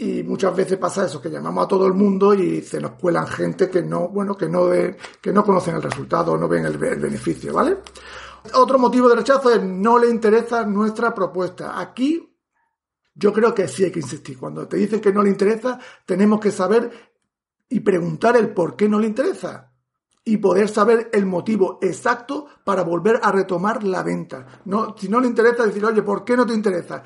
y 0.00 0.22
muchas 0.22 0.54
veces 0.54 0.78
pasa 0.78 1.06
eso, 1.06 1.20
que 1.20 1.28
llamamos 1.28 1.64
a 1.64 1.68
todo 1.68 1.86
el 1.86 1.92
mundo 1.92 2.32
y 2.32 2.62
se 2.62 2.80
nos 2.80 2.92
cuelan 2.92 3.26
gente 3.26 3.68
que 3.68 3.82
no, 3.82 4.08
bueno, 4.08 4.36
que 4.36 4.48
no, 4.48 4.70
que 5.20 5.32
no 5.32 5.44
conocen 5.44 5.74
el 5.74 5.82
resultado, 5.82 6.36
no 6.38 6.46
ven 6.46 6.66
el, 6.66 6.78
beneficio, 6.78 7.52
¿vale? 7.52 7.78
Otro 8.54 8.78
motivo 8.78 9.08
de 9.08 9.16
rechazo 9.16 9.50
es 9.50 9.60
no 9.60 9.98
le 9.98 10.08
interesa 10.08 10.64
nuestra 10.64 11.12
propuesta. 11.12 11.80
Aquí 11.80 12.32
yo 13.12 13.32
creo 13.32 13.52
que 13.52 13.66
sí 13.66 13.84
hay 13.84 13.90
que 13.90 13.98
insistir. 13.98 14.38
Cuando 14.38 14.68
te 14.68 14.76
dicen 14.76 15.00
que 15.00 15.12
no 15.12 15.22
le 15.22 15.30
interesa, 15.30 15.80
tenemos 16.06 16.38
que 16.38 16.52
saber 16.52 16.90
y 17.68 17.80
preguntar 17.80 18.36
el 18.36 18.50
por 18.50 18.76
qué 18.76 18.88
no 18.88 19.00
le 19.00 19.08
interesa 19.08 19.72
y 20.24 20.36
poder 20.36 20.68
saber 20.68 21.10
el 21.12 21.26
motivo 21.26 21.78
exacto 21.82 22.46
para 22.62 22.82
volver 22.82 23.18
a 23.22 23.32
retomar 23.32 23.82
la 23.82 24.02
venta. 24.02 24.60
No, 24.66 24.94
si 24.96 25.08
no 25.08 25.20
le 25.20 25.26
interesa 25.26 25.66
decir, 25.66 25.84
oye, 25.84 26.02
¿por 26.02 26.24
qué 26.24 26.36
no 26.36 26.46
te 26.46 26.52
interesa? 26.52 27.02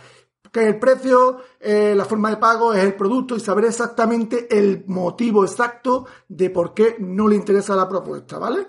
Que 0.53 0.69
el 0.69 0.79
precio, 0.79 1.39
eh, 1.59 1.95
la 1.97 2.05
forma 2.05 2.31
de 2.31 2.37
pago 2.37 2.75
es 2.75 2.85
el 2.85 2.95
producto 2.95 3.35
y 3.35 3.41
saber 3.41 3.65
exactamente 3.65 4.47
el 4.57 4.85
motivo 4.87 5.45
exacto 5.45 6.07
de 6.29 6.51
por 6.51 6.75
qué 6.75 6.97
no 7.01 7.27
le 7.27 7.37
interesa 7.37 7.75
la 7.75 7.89
propuesta, 7.89 8.39
¿vale? 8.39 8.67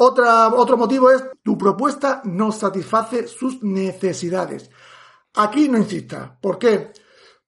Otro 0.00 0.76
motivo 0.76 1.10
es 1.10 1.24
tu 1.42 1.56
propuesta 1.56 2.20
no 2.24 2.52
satisface 2.52 3.26
sus 3.26 3.62
necesidades. 3.62 4.70
Aquí 5.34 5.68
no 5.68 5.78
insista. 5.78 6.38
¿Por 6.40 6.58
qué? 6.58 6.92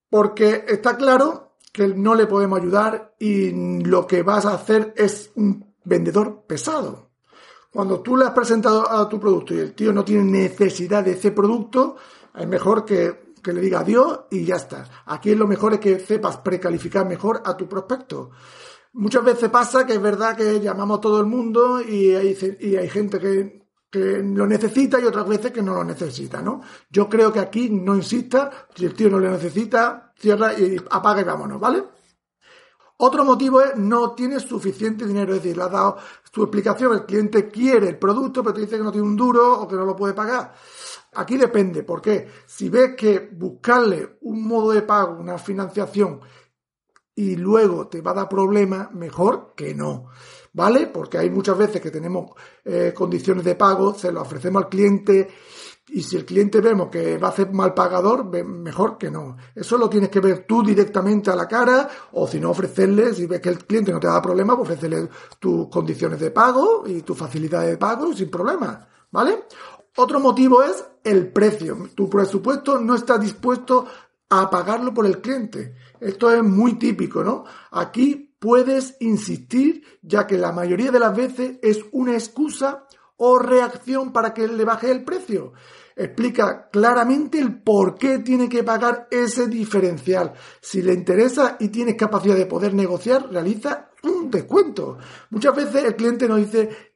Porque 0.08 0.64
está 0.66 0.96
claro 0.96 1.56
que 1.72 1.88
no 1.88 2.14
le 2.14 2.26
podemos 2.26 2.60
ayudar 2.60 3.14
y 3.18 3.82
lo 3.82 4.06
que 4.06 4.22
vas 4.22 4.46
a 4.46 4.54
hacer 4.54 4.92
es 4.96 5.30
un 5.36 5.74
vendedor 5.84 6.44
pesado. 6.46 7.10
Cuando 7.72 8.00
tú 8.00 8.16
le 8.16 8.24
has 8.24 8.32
presentado 8.32 8.90
a 8.90 9.08
tu 9.08 9.20
producto 9.20 9.54
y 9.54 9.60
el 9.60 9.74
tío 9.74 9.92
no 9.92 10.04
tiene 10.04 10.24
necesidad 10.24 11.04
de 11.04 11.12
ese 11.12 11.30
producto, 11.30 11.96
es 12.34 12.48
mejor 12.48 12.84
que, 12.84 13.29
que 13.42 13.52
le 13.52 13.60
diga 13.60 13.80
adiós 13.80 14.20
y 14.30 14.44
ya 14.44 14.56
está. 14.56 15.02
Aquí 15.06 15.34
lo 15.34 15.46
mejor 15.46 15.74
es 15.74 15.80
que 15.80 16.00
sepas 16.00 16.38
precalificar 16.38 17.06
mejor 17.06 17.42
a 17.44 17.56
tu 17.56 17.68
prospecto. 17.68 18.30
Muchas 18.92 19.24
veces 19.24 19.48
pasa 19.50 19.86
que 19.86 19.94
es 19.94 20.02
verdad 20.02 20.36
que 20.36 20.60
llamamos 20.60 20.98
a 20.98 21.00
todo 21.00 21.20
el 21.20 21.26
mundo 21.26 21.80
y 21.80 22.14
hay, 22.14 22.36
y 22.60 22.76
hay 22.76 22.88
gente 22.88 23.20
que, 23.20 23.68
que 23.90 24.22
lo 24.22 24.46
necesita 24.46 25.00
y 25.00 25.04
otras 25.04 25.28
veces 25.28 25.52
que 25.52 25.62
no 25.62 25.74
lo 25.74 25.84
necesita, 25.84 26.42
¿no? 26.42 26.60
Yo 26.90 27.08
creo 27.08 27.32
que 27.32 27.40
aquí 27.40 27.70
no 27.70 27.96
insista, 27.96 28.50
si 28.74 28.86
el 28.86 28.94
tío 28.94 29.08
no 29.10 29.18
lo 29.18 29.30
necesita, 29.30 30.12
cierra 30.16 30.52
y 30.58 30.76
apaga 30.90 31.20
y 31.20 31.24
vámonos, 31.24 31.60
¿vale? 31.60 31.84
Otro 33.02 33.24
motivo 33.24 33.62
es 33.62 33.76
no 33.76 34.12
tiene 34.12 34.38
suficiente 34.40 35.06
dinero, 35.06 35.34
es 35.34 35.42
decir, 35.42 35.56
le 35.56 35.62
has 35.62 35.72
dado 35.72 35.96
tu 36.30 36.42
explicación, 36.42 36.92
el 36.92 37.06
cliente 37.06 37.48
quiere 37.48 37.88
el 37.88 37.98
producto, 37.98 38.42
pero 38.42 38.54
te 38.54 38.60
dice 38.60 38.76
que 38.76 38.84
no 38.84 38.92
tiene 38.92 39.06
un 39.06 39.16
duro 39.16 39.60
o 39.60 39.66
que 39.66 39.74
no 39.74 39.86
lo 39.86 39.96
puede 39.96 40.12
pagar. 40.12 40.54
Aquí 41.14 41.36
depende, 41.36 41.82
porque 41.82 42.28
si 42.46 42.68
ves 42.68 42.94
que 42.96 43.30
buscarle 43.32 44.18
un 44.22 44.46
modo 44.46 44.70
de 44.70 44.82
pago, 44.82 45.16
una 45.18 45.38
financiación 45.38 46.20
y 47.14 47.36
luego 47.36 47.88
te 47.88 48.00
va 48.00 48.12
a 48.12 48.14
dar 48.14 48.28
problemas, 48.28 48.92
mejor 48.92 49.52
que 49.56 49.74
no. 49.74 50.06
¿Vale? 50.52 50.86
Porque 50.88 51.18
hay 51.18 51.30
muchas 51.30 51.56
veces 51.58 51.80
que 51.80 51.90
tenemos 51.90 52.30
eh, 52.64 52.92
condiciones 52.94 53.44
de 53.44 53.54
pago, 53.54 53.94
se 53.94 54.10
lo 54.10 54.22
ofrecemos 54.22 54.64
al 54.64 54.68
cliente 54.68 55.28
y 55.88 56.02
si 56.02 56.16
el 56.16 56.24
cliente 56.24 56.60
vemos 56.60 56.88
que 56.88 57.18
va 57.18 57.28
a 57.28 57.32
ser 57.32 57.52
mal 57.52 57.74
pagador, 57.74 58.24
mejor 58.24 58.96
que 58.96 59.10
no. 59.10 59.36
Eso 59.54 59.76
lo 59.76 59.88
tienes 59.88 60.08
que 60.08 60.20
ver 60.20 60.44
tú 60.46 60.62
directamente 60.62 61.30
a 61.30 61.36
la 61.36 61.48
cara 61.48 61.88
o 62.12 62.26
si 62.26 62.40
no 62.40 62.50
ofrecerle, 62.50 63.12
si 63.14 63.26
ves 63.26 63.40
que 63.40 63.48
el 63.48 63.64
cliente 63.64 63.92
no 63.92 64.00
te 64.00 64.06
da 64.06 64.22
problema, 64.22 64.56
pues 64.56 64.70
ofrecerle 64.70 65.08
tus 65.38 65.68
condiciones 65.68 66.20
de 66.20 66.30
pago 66.30 66.84
y 66.86 67.02
tu 67.02 67.14
facilidad 67.14 67.66
de 67.66 67.76
pago 67.76 68.12
sin 68.12 68.30
problema. 68.30 68.86
¿Vale? 69.12 69.44
Otro 69.96 70.20
motivo 70.20 70.62
es 70.62 70.84
el 71.04 71.32
precio. 71.32 71.88
Tu 71.94 72.08
presupuesto 72.08 72.78
no 72.78 72.94
está 72.94 73.18
dispuesto 73.18 73.86
a 74.28 74.48
pagarlo 74.48 74.94
por 74.94 75.06
el 75.06 75.20
cliente. 75.20 75.74
Esto 76.00 76.32
es 76.32 76.42
muy 76.42 76.74
típico, 76.74 77.24
¿no? 77.24 77.44
Aquí 77.72 78.34
puedes 78.38 78.96
insistir, 79.00 79.84
ya 80.02 80.26
que 80.26 80.38
la 80.38 80.52
mayoría 80.52 80.90
de 80.90 81.00
las 81.00 81.14
veces 81.14 81.58
es 81.62 81.80
una 81.92 82.14
excusa 82.14 82.86
o 83.16 83.38
reacción 83.38 84.12
para 84.12 84.32
que 84.32 84.48
le 84.48 84.64
baje 84.64 84.90
el 84.90 85.04
precio. 85.04 85.52
Explica 85.94 86.70
claramente 86.70 87.38
el 87.38 87.60
por 87.60 87.96
qué 87.96 88.20
tiene 88.20 88.48
que 88.48 88.64
pagar 88.64 89.08
ese 89.10 89.48
diferencial. 89.48 90.32
Si 90.62 90.80
le 90.80 90.94
interesa 90.94 91.56
y 91.60 91.68
tienes 91.68 91.96
capacidad 91.96 92.36
de 92.36 92.46
poder 92.46 92.72
negociar, 92.72 93.30
realiza 93.30 93.90
un 94.04 94.30
descuento. 94.30 94.96
Muchas 95.28 95.54
veces 95.54 95.84
el 95.84 95.96
cliente 95.96 96.26
nos 96.26 96.38
dice, 96.38 96.89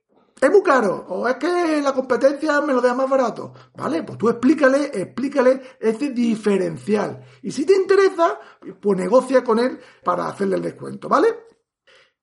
es 0.44 0.50
muy 0.50 0.62
caro, 0.62 1.06
o 1.08 1.26
es 1.28 1.36
que 1.36 1.80
la 1.82 1.92
competencia 1.92 2.60
me 2.60 2.72
lo 2.72 2.80
da 2.80 2.94
más 2.94 3.08
barato. 3.08 3.52
Vale, 3.74 4.02
pues 4.02 4.18
tú 4.18 4.28
explícale, 4.28 4.90
explícale 4.92 5.60
ese 5.80 6.10
diferencial. 6.10 7.24
Y 7.42 7.50
si 7.50 7.64
te 7.64 7.74
interesa, 7.74 8.38
pues 8.80 8.98
negocia 8.98 9.42
con 9.42 9.58
él 9.58 9.78
para 10.02 10.28
hacerle 10.28 10.56
el 10.56 10.62
descuento, 10.62 11.08
¿vale? 11.08 11.28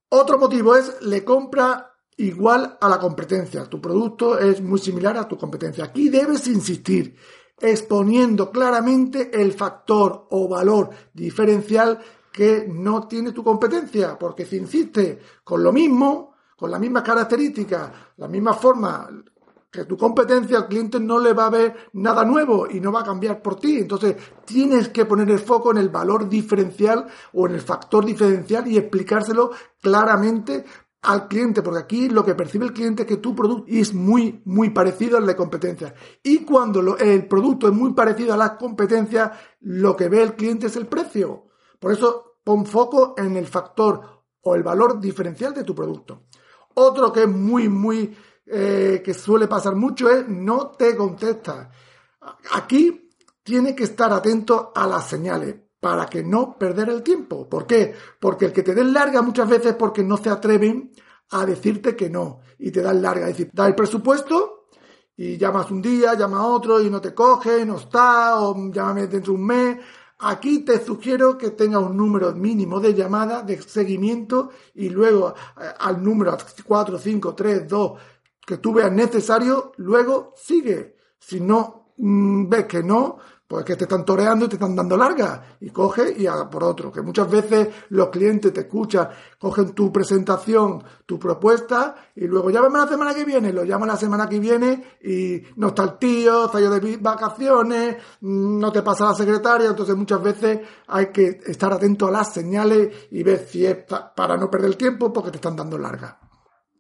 Otro 0.10 0.38
motivo 0.38 0.76
es, 0.76 1.02
le 1.02 1.24
compra 1.24 1.96
igual 2.18 2.78
a 2.80 2.90
la 2.90 3.00
competencia. 3.00 3.66
Tu 3.66 3.80
producto 3.80 4.38
es 4.38 4.62
muy 4.62 4.80
similar 4.80 5.18
a 5.18 5.28
tu 5.28 5.38
competencia. 5.38 5.86
Aquí 5.86 6.10
debes 6.10 6.48
insistir, 6.48 7.16
exponiendo 7.60 8.52
claramente 8.52 9.32
el 9.34 9.54
factor 9.54 10.28
o 10.30 10.48
valor 10.48 10.90
diferencial 11.14 12.00
que 12.32 12.66
no 12.68 13.08
tiene 13.08 13.32
tu 13.32 13.44
competencia, 13.44 14.18
porque 14.18 14.46
si 14.46 14.58
insiste 14.58 15.20
con 15.44 15.64
lo 15.64 15.72
mismo, 15.72 16.31
con 16.62 16.70
las 16.70 16.80
mismas 16.80 17.02
características, 17.02 17.92
la 18.18 18.28
misma 18.28 18.54
forma 18.54 19.10
que 19.72 19.86
tu 19.86 19.98
competencia, 19.98 20.60
al 20.60 20.68
cliente 20.68 21.00
no 21.00 21.18
le 21.18 21.34
va 21.34 21.48
a 21.48 21.50
ver 21.50 21.90
nada 21.94 22.24
nuevo 22.24 22.68
y 22.70 22.80
no 22.80 22.92
va 22.92 23.00
a 23.00 23.04
cambiar 23.04 23.42
por 23.42 23.56
ti. 23.56 23.80
Entonces, 23.80 24.16
tienes 24.46 24.90
que 24.90 25.06
poner 25.06 25.32
el 25.32 25.40
foco 25.40 25.72
en 25.72 25.80
el 25.80 25.90
valor 25.90 26.30
diferencial 26.30 27.08
o 27.34 27.48
en 27.48 27.56
el 27.56 27.62
factor 27.62 28.06
diferencial 28.06 28.68
y 28.68 28.78
explicárselo 28.78 29.50
claramente 29.82 30.64
al 31.02 31.28
cliente, 31.28 31.64
porque 31.64 31.80
aquí 31.80 32.10
lo 32.10 32.24
que 32.24 32.36
percibe 32.36 32.66
el 32.66 32.74
cliente 32.74 33.02
es 33.02 33.08
que 33.08 33.18
tu 33.18 33.34
producto 33.34 33.66
es 33.68 33.96
muy, 33.96 34.44
muy 34.46 34.70
parecido 34.70 35.18
al 35.18 35.26
de 35.26 35.36
competencia. 35.36 35.96
Y 36.22 36.46
cuando 36.46 36.96
el 36.96 37.28
producto 37.28 37.70
es 37.70 37.74
muy 37.74 37.94
parecido 37.94 38.36
a 38.36 38.38
la 38.38 38.56
competencia, 38.56 39.32
lo 39.62 39.96
que 39.96 40.10
ve 40.10 40.22
el 40.22 40.36
cliente 40.36 40.68
es 40.68 40.76
el 40.76 40.86
precio. 40.86 41.48
Por 41.80 41.92
eso, 41.92 42.36
pon 42.44 42.68
foco 42.68 43.16
en 43.18 43.36
el 43.36 43.48
factor 43.48 44.22
o 44.44 44.56
el 44.56 44.64
valor 44.64 45.00
diferencial 45.00 45.54
de 45.54 45.64
tu 45.64 45.74
producto. 45.76 46.24
Otro 46.76 47.12
que 47.12 47.24
es 47.24 47.30
muy, 47.30 47.70
muy, 47.70 48.16
eh, 48.46 49.02
que 49.04 49.14
suele 49.14 49.48
pasar 49.48 49.76
mucho 49.76 50.10
es 50.10 50.28
no 50.28 50.72
te 50.72 50.96
contesta. 50.96 51.72
Aquí 52.54 53.10
tiene 53.44 53.76
que 53.76 53.84
estar 53.84 54.12
atento 54.14 54.72
a 54.76 54.88
las 54.88 55.08
señales 55.08 55.56
para 55.80 56.06
que 56.06 56.24
no 56.24 56.58
perder 56.58 56.90
el 56.90 57.02
tiempo. 57.02 57.50
¿Por 57.50 57.66
qué? 57.66 57.94
Porque 58.20 58.46
el 58.46 58.54
que 58.54 58.64
te 58.64 58.76
den 58.76 58.94
larga 58.94 59.22
muchas 59.22 59.50
veces 59.50 59.74
porque 59.74 60.04
no 60.04 60.18
se 60.18 60.30
atreven 60.30 60.92
a 61.32 61.46
decirte 61.46 61.96
que 61.96 62.10
no 62.10 62.42
y 62.60 62.72
te 62.72 62.82
dan 62.82 63.02
larga. 63.02 63.28
Es 63.28 63.38
decir, 63.38 63.50
da 63.54 63.68
el 63.68 63.76
presupuesto 63.76 64.68
y 65.18 65.38
llamas 65.38 65.72
un 65.72 65.82
día, 65.82 66.14
llama 66.14 66.46
otro 66.46 66.80
y 66.82 66.90
no 66.90 67.02
te 67.02 67.14
coge, 67.14 67.66
no 67.66 67.78
está, 67.78 68.40
o 68.42 68.56
llámame 68.72 69.08
dentro 69.08 69.34
de 69.34 69.40
un 69.40 69.46
mes. 69.46 69.78
Aquí 70.24 70.60
te 70.60 70.84
sugiero 70.84 71.36
que 71.36 71.50
tenga 71.52 71.80
un 71.80 71.98
número 71.98 72.32
mínimo 72.34 72.80
de 72.80 72.94
llamada, 72.94 73.42
de 73.42 73.60
seguimiento 73.62 74.52
y 74.76 74.90
luego 74.90 75.34
eh, 75.60 75.64
al 75.80 76.04
número 76.04 76.38
4, 76.66 77.00
5, 77.00 77.34
3, 77.34 77.68
2 77.68 77.92
que 78.46 78.58
tú 78.58 78.74
veas 78.74 78.92
necesario, 78.92 79.72
luego 79.78 80.34
sigue. 80.36 80.96
Si 81.18 81.40
no 81.40 81.94
mm, 81.98 82.50
ves 82.50 82.66
que 82.66 82.84
no, 82.84 83.18
pues 83.52 83.66
que 83.66 83.76
te 83.76 83.84
están 83.84 84.06
toreando 84.06 84.46
y 84.46 84.48
te 84.48 84.56
están 84.56 84.74
dando 84.74 84.96
larga 84.96 85.58
y 85.60 85.72
coge 85.72 86.16
y 86.18 86.26
a 86.26 86.50
por 86.50 86.64
otro. 86.64 86.90
Que 86.90 87.02
muchas 87.02 87.30
veces 87.30 87.68
los 87.90 88.08
clientes 88.08 88.54
te 88.54 88.62
escuchan, 88.62 89.10
cogen 89.38 89.74
tu 89.74 89.92
presentación, 89.92 90.82
tu 91.06 91.20
propuesta 91.20 91.96
y 92.16 92.28
luego 92.28 92.50
llámame 92.50 92.80
la 92.80 92.88
semana 92.88 93.14
que 93.14 93.26
viene, 93.26 93.52
lo 93.52 93.66
llaman 93.66 93.90
la 93.90 93.98
semana 93.98 94.30
que 94.30 94.40
viene 94.40 94.96
y 95.04 95.44
no 95.58 95.68
está 95.68 95.84
el 95.84 95.98
tío, 95.98 96.46
está 96.46 96.60
de 96.60 96.98
vacaciones, 97.02 97.98
no 98.22 98.72
te 98.72 98.82
pasa 98.84 99.08
la 99.08 99.16
secretaria, 99.16 99.68
entonces 99.68 99.98
muchas 99.98 100.24
veces 100.24 100.62
hay 100.88 101.08
que 101.08 101.42
estar 101.46 101.74
atento 101.74 102.08
a 102.08 102.12
las 102.12 102.34
señales 102.34 103.10
y 103.12 103.22
ver 103.22 103.46
si 103.50 103.66
es 103.66 103.80
para 104.16 104.38
no 104.38 104.50
perder 104.50 104.70
el 104.70 104.78
tiempo 104.78 105.12
porque 105.12 105.30
te 105.30 105.40
están 105.40 105.58
dando 105.58 105.78
larga. 105.78 106.18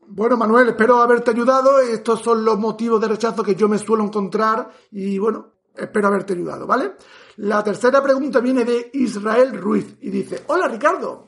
Bueno, 0.08 0.36
Manuel, 0.36 0.70
espero 0.70 1.02
haberte 1.02 1.32
ayudado. 1.32 1.80
Estos 1.80 2.22
son 2.22 2.44
los 2.44 2.60
motivos 2.60 3.00
de 3.00 3.08
rechazo 3.08 3.44
que 3.44 3.56
yo 3.56 3.70
me 3.70 3.78
suelo 3.78 4.04
encontrar 4.04 4.70
y 4.92 5.18
bueno, 5.18 5.51
Espero 5.76 6.08
haberte 6.08 6.34
ayudado, 6.34 6.68
¿vale? 6.68 6.94
La 7.38 7.64
tercera 7.64 8.04
pregunta 8.04 8.40
viene 8.40 8.66
de 8.66 8.92
Israel 8.94 9.58
Ruiz 9.60 9.98
y 10.02 10.10
dice, 10.10 10.44
hola 10.48 10.68
Ricardo. 10.68 11.26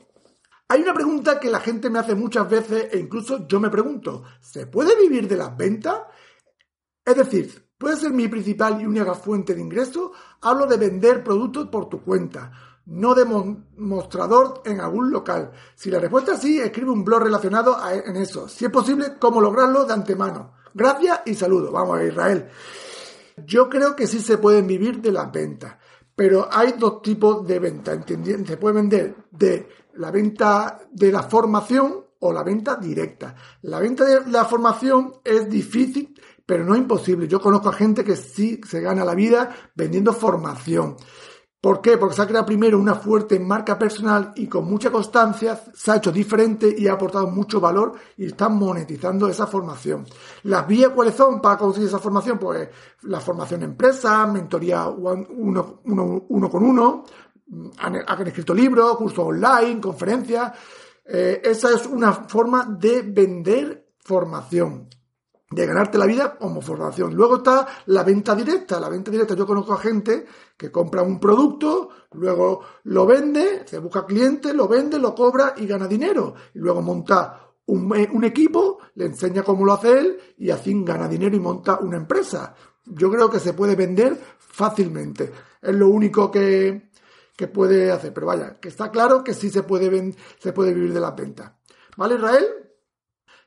Hay 0.68 0.80
una 0.82 0.94
pregunta 0.94 1.38
que 1.38 1.50
la 1.50 1.60
gente 1.60 1.90
me 1.90 1.98
hace 1.98 2.14
muchas 2.14 2.48
veces 2.48 2.88
e 2.90 2.98
incluso 2.98 3.46
yo 3.46 3.60
me 3.60 3.70
pregunto, 3.70 4.24
¿se 4.40 4.66
puede 4.66 4.96
vivir 4.96 5.28
de 5.28 5.36
las 5.36 5.56
ventas? 5.56 6.00
Es 7.04 7.16
decir, 7.16 7.68
¿puede 7.76 7.96
ser 7.96 8.12
mi 8.12 8.28
principal 8.28 8.80
y 8.80 8.86
única 8.86 9.14
fuente 9.14 9.54
de 9.54 9.60
ingreso? 9.60 10.12
Hablo 10.40 10.66
de 10.66 10.78
vender 10.78 11.22
productos 11.22 11.68
por 11.68 11.88
tu 11.88 12.02
cuenta, 12.02 12.50
no 12.86 13.14
de 13.14 13.24
mostrador 13.76 14.62
en 14.64 14.80
algún 14.80 15.10
local. 15.10 15.52
Si 15.74 15.90
la 15.90 16.00
respuesta 16.00 16.34
es 16.34 16.40
sí, 16.40 16.58
escribe 16.58 16.90
un 16.90 17.04
blog 17.04 17.24
relacionado 17.24 17.76
en 17.90 18.16
eso. 18.16 18.48
Si 18.48 18.64
es 18.64 18.70
posible, 18.70 19.16
cómo 19.18 19.40
lograrlo 19.40 19.84
de 19.84 19.92
antemano. 19.92 20.54
Gracias 20.72 21.20
y 21.26 21.34
saludos. 21.34 21.70
Vamos 21.72 21.98
a 21.98 22.04
Israel. 22.04 22.48
Yo 23.46 23.68
creo 23.68 23.96
que 23.96 24.06
sí 24.06 24.20
se 24.20 24.38
pueden 24.38 24.66
vivir 24.66 25.00
de 25.00 25.12
las 25.12 25.30
ventas, 25.32 25.76
pero 26.14 26.48
hay 26.50 26.72
dos 26.78 27.02
tipos 27.02 27.46
de 27.46 27.58
venta, 27.58 28.00
Se 28.06 28.56
puede 28.56 28.74
vender 28.76 29.16
de 29.30 29.68
la 29.94 30.10
venta 30.10 30.80
de 30.90 31.10
la 31.10 31.24
formación 31.24 32.04
o 32.20 32.32
la 32.32 32.42
venta 32.42 32.76
directa. 32.76 33.34
La 33.62 33.80
venta 33.80 34.04
de 34.04 34.30
la 34.30 34.44
formación 34.44 35.14
es 35.24 35.48
difícil, 35.48 36.14
pero 36.46 36.64
no 36.64 36.76
imposible. 36.76 37.28
Yo 37.28 37.40
conozco 37.40 37.68
a 37.68 37.74
gente 37.74 38.04
que 38.04 38.16
sí 38.16 38.60
se 38.66 38.80
gana 38.80 39.04
la 39.04 39.14
vida 39.14 39.54
vendiendo 39.74 40.12
formación. 40.12 40.96
¿Por 41.64 41.80
qué? 41.80 41.96
Porque 41.96 42.14
se 42.14 42.20
ha 42.20 42.26
creado 42.26 42.44
primero 42.44 42.78
una 42.78 42.94
fuerte 42.94 43.40
marca 43.40 43.78
personal 43.78 44.34
y 44.36 44.46
con 44.48 44.66
mucha 44.66 44.90
constancia 44.90 45.58
se 45.72 45.90
ha 45.90 45.96
hecho 45.96 46.12
diferente 46.12 46.74
y 46.76 46.86
ha 46.88 46.92
aportado 46.92 47.26
mucho 47.28 47.58
valor 47.58 47.94
y 48.18 48.26
están 48.26 48.58
monetizando 48.58 49.28
esa 49.28 49.46
formación. 49.46 50.04
¿Las 50.42 50.66
vías 50.66 50.90
cuáles 50.90 51.14
son 51.14 51.40
para 51.40 51.56
conseguir 51.56 51.88
esa 51.88 51.98
formación? 51.98 52.38
Pues 52.38 52.68
la 53.04 53.18
formación 53.18 53.62
empresa, 53.62 54.26
mentoría 54.26 54.88
uno, 54.88 55.80
uno, 55.84 56.50
con 56.50 56.64
uno, 56.64 57.04
han, 57.78 58.26
escrito 58.26 58.52
libros, 58.52 58.98
cursos 58.98 59.24
online, 59.24 59.80
conferencias. 59.80 60.52
Eh, 61.02 61.40
esa 61.42 61.70
es 61.70 61.86
una 61.86 62.12
forma 62.12 62.76
de 62.78 63.00
vender 63.00 63.88
formación 64.00 64.90
de 65.50 65.66
ganarte 65.66 65.98
la 65.98 66.06
vida 66.06 66.36
como 66.36 66.60
formación. 66.60 67.14
Luego 67.14 67.36
está 67.36 67.66
la 67.86 68.02
venta 68.02 68.34
directa. 68.34 68.80
La 68.80 68.88
venta 68.88 69.10
directa, 69.10 69.34
yo 69.34 69.46
conozco 69.46 69.74
a 69.74 69.78
gente 69.78 70.26
que 70.56 70.70
compra 70.70 71.02
un 71.02 71.20
producto, 71.20 71.90
luego 72.12 72.60
lo 72.84 73.06
vende, 73.06 73.62
se 73.66 73.78
busca 73.78 74.06
cliente, 74.06 74.52
lo 74.52 74.66
vende, 74.66 74.98
lo 74.98 75.14
cobra 75.14 75.54
y 75.56 75.66
gana 75.66 75.86
dinero. 75.86 76.34
Y 76.54 76.58
luego 76.58 76.82
monta 76.82 77.50
un, 77.66 77.92
un 78.12 78.24
equipo, 78.24 78.78
le 78.94 79.06
enseña 79.06 79.42
cómo 79.42 79.64
lo 79.64 79.72
hace 79.72 79.98
él 79.98 80.18
y 80.38 80.50
así 80.50 80.74
gana 80.84 81.08
dinero 81.08 81.36
y 81.36 81.40
monta 81.40 81.78
una 81.80 81.96
empresa. 81.96 82.54
Yo 82.86 83.10
creo 83.10 83.30
que 83.30 83.40
se 83.40 83.54
puede 83.54 83.76
vender 83.76 84.18
fácilmente. 84.38 85.32
Es 85.60 85.74
lo 85.74 85.88
único 85.88 86.30
que, 86.30 86.90
que 87.36 87.48
puede 87.48 87.90
hacer. 87.90 88.12
Pero 88.12 88.26
vaya, 88.26 88.58
que 88.60 88.68
está 88.68 88.90
claro 88.90 89.22
que 89.24 89.34
sí 89.34 89.50
se 89.50 89.62
puede, 89.62 90.14
se 90.38 90.52
puede 90.52 90.74
vivir 90.74 90.92
de 90.92 91.00
la 91.00 91.12
venta. 91.12 91.56
¿Vale, 91.96 92.16
Israel? 92.16 92.63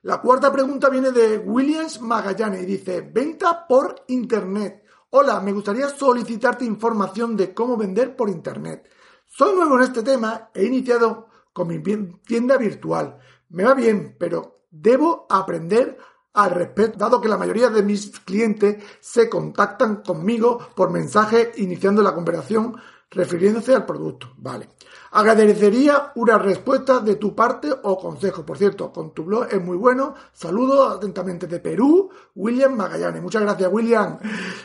La 0.03 0.21
cuarta 0.21 0.51
pregunta 0.51 0.89
viene 0.89 1.11
de 1.11 1.39
Williams 1.39 2.01
Magallanes 2.01 2.61
y 2.61 2.65
dice, 2.67 3.01
venta 3.01 3.65
por 3.67 4.03
Internet. 4.07 4.83
Hola, 5.09 5.39
me 5.41 5.51
gustaría 5.51 5.89
solicitarte 5.89 6.65
información 6.65 7.35
de 7.35 7.51
cómo 7.51 7.75
vender 7.75 8.15
por 8.15 8.29
Internet. 8.29 8.87
Soy 9.25 9.55
nuevo 9.55 9.75
en 9.77 9.83
este 9.83 10.03
tema, 10.03 10.51
he 10.53 10.65
iniciado 10.65 11.29
con 11.51 11.67
mi 11.67 11.79
tienda 11.79 12.57
virtual. 12.57 13.17
Me 13.49 13.63
va 13.63 13.73
bien, 13.73 14.15
pero 14.19 14.65
debo 14.69 15.25
aprender 15.29 15.97
al 16.33 16.51
respecto, 16.51 16.99
dado 16.99 17.19
que 17.19 17.27
la 17.27 17.37
mayoría 17.37 17.69
de 17.69 17.81
mis 17.81 18.19
clientes 18.19 18.83
se 18.99 19.27
contactan 19.27 20.03
conmigo 20.03 20.59
por 20.75 20.91
mensaje 20.91 21.53
iniciando 21.55 22.03
la 22.03 22.13
conversación 22.13 22.79
refiriéndose 23.09 23.73
al 23.73 23.85
producto. 23.85 24.33
Vale. 24.37 24.69
Agradecería 25.11 26.11
una 26.15 26.37
respuesta 26.37 26.99
de 26.99 27.15
tu 27.15 27.33
parte 27.33 27.69
o 27.83 27.97
consejo. 27.97 28.45
Por 28.45 28.57
cierto, 28.57 28.91
con 28.91 29.13
tu 29.13 29.23
blog 29.23 29.47
es 29.51 29.63
muy 29.63 29.77
bueno. 29.77 30.13
Saludos 30.33 30.97
atentamente 30.97 31.47
de 31.47 31.59
Perú, 31.59 32.09
William 32.35 32.75
Magallanes. 32.75 33.21
Muchas 33.21 33.41
gracias, 33.41 33.71
William. 33.71 34.19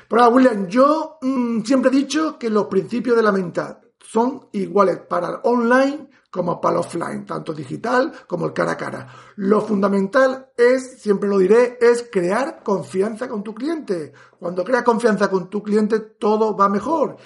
Pero 0.08 0.28
William, 0.28 0.66
yo 0.66 1.18
mm, 1.20 1.62
siempre 1.62 1.90
he 1.90 1.94
dicho 1.94 2.38
que 2.38 2.50
los 2.50 2.66
principios 2.66 3.16
de 3.16 3.22
la 3.22 3.32
mental 3.32 3.78
son 4.00 4.49
iguales 4.52 4.99
para 5.08 5.28
el 5.28 5.37
online 5.44 6.08
como 6.32 6.58
para 6.62 6.76
el 6.76 6.80
offline, 6.80 7.26
tanto 7.26 7.52
digital 7.52 8.11
como 8.26 8.46
el 8.46 8.54
cara 8.54 8.72
a 8.72 8.76
cara. 8.76 9.06
Lo 9.37 9.61
fundamental 9.61 10.50
es, 10.56 11.02
siempre 11.02 11.28
lo 11.28 11.38
diré, 11.38 11.76
es 11.78 12.08
crear 12.11 12.62
confianza 12.62 13.28
con 13.28 13.42
tu 13.42 13.54
cliente. 13.54 14.14
Cuando 14.38 14.64
creas 14.64 14.82
confianza 14.82 15.28
con 15.28 15.50
tu 15.50 15.62
cliente, 15.62 16.00
todo 16.00 16.56
va 16.56 16.70
mejor. 16.70 17.16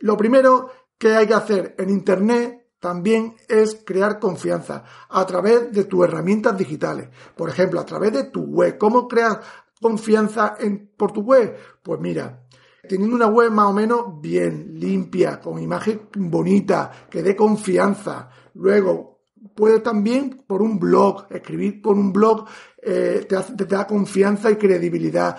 Lo 0.00 0.16
primero 0.16 0.70
que 0.98 1.14
hay 1.14 1.26
que 1.26 1.34
hacer 1.34 1.74
en 1.78 1.90
Internet 1.90 2.66
también 2.80 3.34
es 3.48 3.82
crear 3.84 4.18
confianza 4.18 4.84
a 5.08 5.26
través 5.26 5.72
de 5.72 5.84
tus 5.84 6.04
herramientas 6.04 6.56
digitales. 6.56 7.08
Por 7.36 7.48
ejemplo, 7.48 7.80
a 7.80 7.86
través 7.86 8.12
de 8.12 8.24
tu 8.24 8.42
web. 8.42 8.78
¿Cómo 8.78 9.08
creas 9.08 9.38
confianza 9.80 10.56
en, 10.58 10.92
por 10.96 11.12
tu 11.12 11.22
web? 11.22 11.56
Pues 11.82 12.00
mira, 12.00 12.46
teniendo 12.88 13.16
una 13.16 13.26
web 13.26 13.50
más 13.50 13.66
o 13.66 13.72
menos 13.72 14.20
bien, 14.20 14.78
limpia, 14.78 15.40
con 15.40 15.58
imagen 15.58 16.08
bonita, 16.14 17.08
que 17.10 17.22
dé 17.22 17.34
confianza. 17.34 18.28
Luego, 18.54 19.20
puede 19.54 19.80
también 19.80 20.44
por 20.46 20.62
un 20.62 20.78
blog, 20.78 21.26
escribir 21.30 21.82
por 21.82 21.96
un 21.96 22.12
blog 22.12 22.46
eh, 22.88 23.26
te, 23.28 23.64
da 23.64 23.84
confianza 23.84 24.48
y 24.48 24.54
credibilidad. 24.54 25.36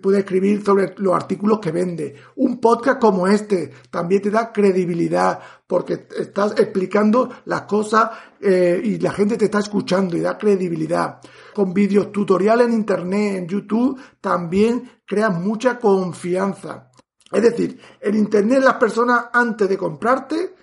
puede 0.00 0.20
escribir 0.20 0.64
sobre 0.64 0.94
los 0.98 1.16
artículos 1.16 1.58
que 1.58 1.72
vende. 1.72 2.14
Un 2.36 2.60
podcast 2.60 3.00
como 3.00 3.26
este 3.26 3.72
también 3.90 4.22
te 4.22 4.30
da 4.30 4.52
credibilidad 4.52 5.40
porque 5.66 6.06
estás 6.16 6.52
explicando 6.52 7.28
las 7.46 7.62
cosas 7.62 8.10
eh, 8.40 8.80
y 8.84 9.00
la 9.00 9.10
gente 9.10 9.36
te 9.36 9.46
está 9.46 9.58
escuchando 9.58 10.16
y 10.16 10.20
da 10.20 10.38
credibilidad. 10.38 11.18
Con 11.52 11.74
vídeos 11.74 12.12
tutoriales 12.12 12.68
en 12.68 12.74
internet, 12.74 13.36
en 13.38 13.48
YouTube, 13.48 14.00
también 14.20 14.88
creas 15.04 15.36
mucha 15.36 15.80
confianza. 15.80 16.92
Es 17.32 17.42
decir, 17.42 17.80
en 18.00 18.14
internet 18.14 18.60
las 18.62 18.74
personas 18.74 19.24
antes 19.32 19.68
de 19.68 19.76
comprarte 19.76 20.54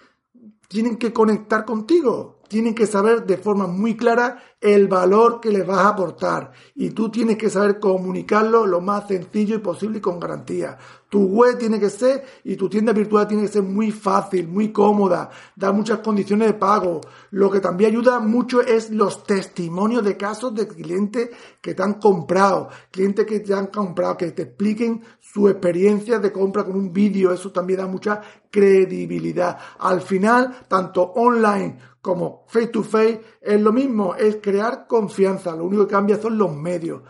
tienen 0.70 0.96
que 0.96 1.12
conectar 1.12 1.66
contigo 1.66 2.33
tienen 2.54 2.76
que 2.76 2.86
saber 2.86 3.26
de 3.26 3.38
forma 3.38 3.66
muy 3.66 3.98
clara 3.98 4.38
el 4.62 4.88
valor 4.88 5.42
que 5.42 5.50
les 5.50 5.66
vas 5.66 5.80
a 5.80 5.88
aportar 5.88 6.52
y 6.76 6.92
tú 6.92 7.10
tienes 7.10 7.36
que 7.36 7.50
saber 7.50 7.80
comunicarlo 7.80 8.68
lo 8.68 8.80
más 8.80 9.08
sencillo 9.08 9.56
y 9.56 9.58
posible 9.58 9.98
y 9.98 10.02
con 10.02 10.20
garantía. 10.20 10.78
Tu 11.10 11.20
web 11.20 11.58
tiene 11.58 11.80
que 11.80 11.90
ser 11.90 12.24
y 12.44 12.56
tu 12.56 12.70
tienda 12.70 12.94
virtual 12.94 13.28
tiene 13.28 13.44
que 13.44 13.50
ser 13.50 13.64
muy 13.64 13.90
fácil, 13.92 14.48
muy 14.48 14.72
cómoda, 14.72 15.32
da 15.56 15.72
muchas 15.72 16.00
condiciones 16.00 16.50
de 16.50 16.54
pago. 16.54 17.02
Lo 17.32 17.50
que 17.50 17.60
también 17.60 17.90
ayuda 17.90 18.20
mucho 18.20 18.62
es 18.62 18.92
los 18.92 19.24
testimonios 19.24 20.04
de 20.04 20.16
casos 20.16 20.54
de 20.54 20.68
clientes 20.68 21.32
que 21.60 21.74
te 21.74 21.82
han 21.82 21.96
comprado, 21.96 22.70
clientes 22.92 23.26
que 23.26 23.40
te 23.40 23.56
han 23.56 23.68
comprado, 23.68 24.16
que 24.18 24.32
te 24.32 24.44
expliquen 24.44 25.02
su 25.20 25.50
experiencia 25.50 26.20
de 26.20 26.32
compra 26.32 26.64
con 26.64 26.76
un 26.76 26.94
vídeo. 26.94 27.34
Eso 27.34 27.52
también 27.52 27.80
da 27.80 27.88
mucha 27.88 28.22
credibilidad. 28.52 29.58
Al 29.80 30.02
final, 30.02 30.66
tanto 30.68 31.02
online 31.02 31.93
como 32.04 32.44
face 32.50 32.68
to 32.68 32.84
face, 32.84 33.22
es 33.40 33.62
lo 33.62 33.72
mismo, 33.72 34.14
es 34.14 34.40
crear 34.42 34.88
confianza. 34.88 35.56
Lo 35.56 35.64
único 35.64 35.88
que 35.88 35.94
cambia 35.94 36.22
son 36.22 36.38
los 36.38 36.54
medios. 36.54 37.02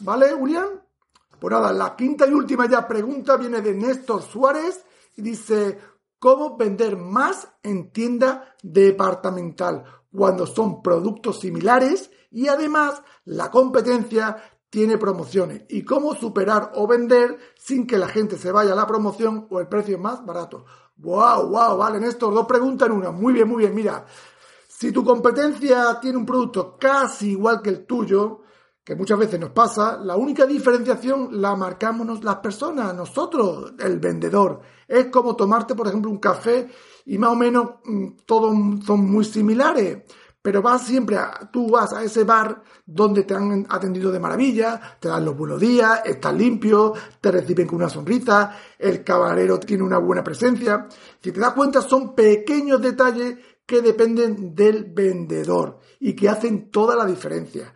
¿Vale, 0.00 0.32
Julián? 0.32 0.82
Pues 1.40 1.50
nada, 1.50 1.72
la 1.72 1.96
quinta 1.96 2.26
y 2.26 2.34
última 2.34 2.68
ya 2.68 2.86
pregunta 2.86 3.38
viene 3.38 3.62
de 3.62 3.72
Néstor 3.72 4.20
Suárez 4.20 4.84
y 5.16 5.22
dice, 5.22 5.78
¿cómo 6.18 6.58
vender 6.58 6.98
más 6.98 7.48
en 7.62 7.90
tienda 7.90 8.54
departamental 8.62 9.82
cuando 10.14 10.46
son 10.46 10.82
productos 10.82 11.40
similares 11.40 12.10
y 12.30 12.46
además 12.48 13.02
la 13.24 13.50
competencia 13.50 14.36
tiene 14.68 14.98
promociones? 14.98 15.62
¿Y 15.70 15.86
cómo 15.86 16.14
superar 16.14 16.72
o 16.74 16.86
vender 16.86 17.38
sin 17.56 17.86
que 17.86 17.96
la 17.96 18.08
gente 18.08 18.36
se 18.36 18.52
vaya 18.52 18.74
a 18.74 18.76
la 18.76 18.86
promoción 18.86 19.46
o 19.48 19.58
el 19.58 19.68
precio 19.68 19.98
más 19.98 20.22
barato? 20.26 20.66
¡Wow, 20.96 21.48
wow! 21.48 21.78
Vale, 21.78 21.98
Néstor, 21.98 22.34
dos 22.34 22.46
preguntas 22.46 22.88
en 22.88 22.94
una. 22.94 23.10
Muy 23.10 23.32
bien, 23.32 23.48
muy 23.48 23.58
bien. 23.58 23.74
Mira, 23.74 24.04
si 24.76 24.90
tu 24.90 25.04
competencia 25.04 25.98
tiene 26.00 26.18
un 26.18 26.26
producto 26.26 26.76
casi 26.76 27.30
igual 27.30 27.62
que 27.62 27.70
el 27.70 27.86
tuyo, 27.86 28.40
que 28.82 28.96
muchas 28.96 29.18
veces 29.18 29.38
nos 29.38 29.50
pasa, 29.50 29.96
la 29.98 30.16
única 30.16 30.44
diferenciación 30.46 31.40
la 31.40 31.54
marcamos 31.54 32.24
las 32.24 32.36
personas, 32.36 32.92
nosotros, 32.92 33.74
el 33.78 34.00
vendedor. 34.00 34.60
Es 34.88 35.06
como 35.06 35.36
tomarte, 35.36 35.76
por 35.76 35.86
ejemplo, 35.86 36.10
un 36.10 36.18
café 36.18 36.68
y 37.06 37.16
más 37.18 37.30
o 37.30 37.36
menos 37.36 37.70
mm, 37.84 38.08
todos 38.26 38.52
son 38.84 39.10
muy 39.10 39.24
similares. 39.24 40.02
Pero 40.42 40.60
vas 40.60 40.84
siempre, 40.84 41.16
a, 41.16 41.48
tú 41.50 41.70
vas 41.70 41.94
a 41.94 42.02
ese 42.02 42.24
bar 42.24 42.62
donde 42.84 43.22
te 43.22 43.32
han 43.32 43.66
atendido 43.70 44.12
de 44.12 44.20
maravilla, 44.20 44.98
te 45.00 45.08
dan 45.08 45.24
los 45.24 45.34
buenos 45.34 45.58
días, 45.58 46.02
estás 46.04 46.34
limpio, 46.34 46.92
te 47.20 47.30
reciben 47.30 47.66
con 47.66 47.76
una 47.76 47.88
sonrisa, 47.88 48.54
el 48.78 49.02
camarero 49.02 49.58
tiene 49.58 49.84
una 49.84 49.98
buena 49.98 50.22
presencia. 50.22 50.86
Si 51.22 51.32
te 51.32 51.40
das 51.40 51.54
cuenta, 51.54 51.80
son 51.80 52.14
pequeños 52.14 52.82
detalles 52.82 53.38
que 53.66 53.80
dependen 53.80 54.54
del 54.54 54.84
vendedor 54.84 55.80
y 56.00 56.14
que 56.14 56.28
hacen 56.28 56.70
toda 56.70 56.94
la 56.96 57.06
diferencia. 57.06 57.74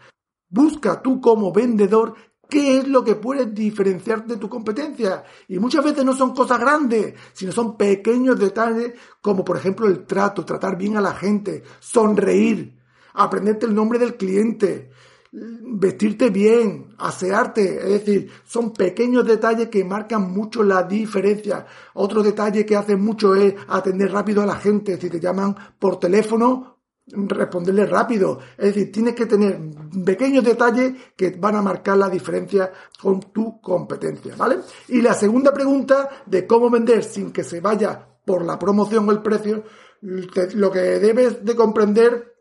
Busca 0.49 1.03
tú 1.03 1.21
como 1.21 1.53
vendedor 1.53 2.15
qué 2.49 2.79
es 2.79 2.89
lo 2.89 3.05
que 3.05 3.15
puedes 3.15 3.55
diferenciar 3.55 4.27
de 4.27 4.37
tu 4.37 4.49
competencia. 4.49 5.25
Y 5.49 5.59
muchas 5.59 5.85
veces 5.85 6.05
no 6.05 6.15
son 6.15 6.35
cosas 6.35 6.59
grandes, 6.59 7.15
sino 7.33 7.53
son 7.53 7.77
pequeños 7.77 8.39
detalles 8.39 8.95
como 9.21 9.45
por 9.45 9.57
ejemplo 9.57 9.87
el 9.87 10.07
trato, 10.07 10.45
tratar 10.45 10.77
bien 10.77 10.97
a 10.97 11.01
la 11.01 11.15
gente, 11.15 11.63
sonreír, 11.81 12.79
aprenderte 13.15 13.67
el 13.67 13.75
nombre 13.75 13.99
del 13.99 14.17
cliente, 14.17 14.91
vestirte 15.33 16.31
bien, 16.31 16.95
asearte, 16.99 17.77
es 17.77 18.05
decir, 18.05 18.31
son 18.45 18.73
pequeños 18.73 19.27
detalles 19.27 19.69
que 19.69 19.85
marcan 19.85 20.33
mucho 20.33 20.63
la 20.63 20.83
diferencia. 20.83 21.67
Otro 21.95 22.23
detalle 22.23 22.65
que 22.65 22.77
hace 22.77 22.97
mucho 22.97 23.35
es 23.35 23.55
atender 23.69 24.11
rápido 24.11 24.43
a 24.43 24.47
la 24.47 24.57
gente, 24.57 24.99
si 24.99 25.11
te 25.11 25.21
llaman 25.21 25.55
por 25.79 25.99
teléfono, 25.99 26.79
responderle 27.07 27.87
rápido. 27.87 28.39
Es 28.57 28.75
decir, 28.75 28.93
tienes 28.93 29.15
que 29.15 29.27
tener 29.27 29.59
pequeños 30.05 30.45
detalles 30.45 30.95
que 31.17 31.31
van 31.31 31.57
a 31.57 31.63
marcar 31.63 31.97
la 31.97 32.09
diferencia 32.09 32.73
con 33.01 33.21
tu 33.33 33.61
competencia, 33.61 34.35
¿vale? 34.37 34.59
Y 34.89 35.01
la 35.03 35.15
segunda 35.15 35.53
pregunta 35.53 36.09
de 36.27 36.47
cómo 36.47 36.71
vender 36.71 37.05
sin 37.05 37.33
que 37.33 37.45
se 37.45 37.61
vaya 37.61 38.07
por 38.25 38.45
la 38.45 38.59
promoción 38.59 39.09
o 39.09 39.13
el 39.13 39.23
precio, 39.23 39.65
lo 40.01 40.71
que 40.71 40.81
debes 40.81 41.45
de 41.45 41.57
comprender, 41.57 42.35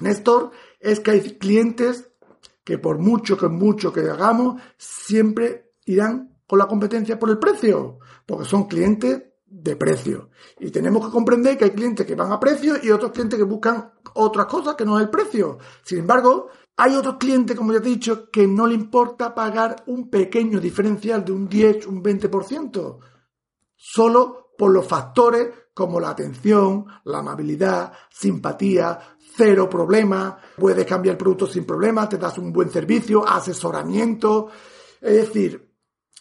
Néstor, 0.00 0.50
es 0.80 1.00
que 1.00 1.10
hay 1.10 1.20
clientes 1.38 2.08
que 2.68 2.76
por 2.76 2.98
mucho 2.98 3.34
que 3.38 3.48
mucho 3.48 3.90
que 3.90 4.00
hagamos, 4.00 4.60
siempre 4.76 5.72
irán 5.86 6.36
con 6.46 6.58
la 6.58 6.68
competencia 6.68 7.18
por 7.18 7.30
el 7.30 7.38
precio, 7.38 7.98
porque 8.26 8.44
son 8.44 8.68
clientes 8.68 9.22
de 9.46 9.74
precio. 9.74 10.28
Y 10.60 10.70
tenemos 10.70 11.06
que 11.06 11.10
comprender 11.10 11.56
que 11.56 11.64
hay 11.64 11.70
clientes 11.70 12.04
que 12.04 12.14
van 12.14 12.30
a 12.30 12.38
precio 12.38 12.74
y 12.82 12.90
otros 12.90 13.12
clientes 13.12 13.38
que 13.38 13.44
buscan 13.46 13.90
otras 14.12 14.44
cosas 14.44 14.74
que 14.74 14.84
no 14.84 14.98
es 14.98 15.04
el 15.04 15.08
precio. 15.08 15.56
Sin 15.82 16.00
embargo, 16.00 16.48
hay 16.76 16.94
otros 16.94 17.16
clientes, 17.16 17.56
como 17.56 17.72
ya 17.72 17.78
he 17.78 17.80
dicho, 17.80 18.30
que 18.30 18.46
no 18.46 18.66
le 18.66 18.74
importa 18.74 19.34
pagar 19.34 19.84
un 19.86 20.10
pequeño 20.10 20.60
diferencial 20.60 21.24
de 21.24 21.32
un 21.32 21.48
10, 21.48 21.86
un 21.86 22.02
20%, 22.02 22.98
solo 23.76 24.52
por 24.58 24.72
los 24.72 24.86
factores 24.86 25.48
como 25.78 26.00
la 26.00 26.10
atención, 26.10 26.86
la 27.04 27.18
amabilidad, 27.18 27.92
simpatía, 28.10 28.98
cero 29.36 29.70
problema, 29.70 30.36
puedes 30.56 30.84
cambiar 30.84 31.12
el 31.12 31.18
producto 31.18 31.46
sin 31.46 31.64
problema, 31.64 32.08
te 32.08 32.18
das 32.18 32.36
un 32.36 32.52
buen 32.52 32.68
servicio, 32.68 33.24
asesoramiento. 33.24 34.48
Es 35.00 35.28
decir, 35.28 35.67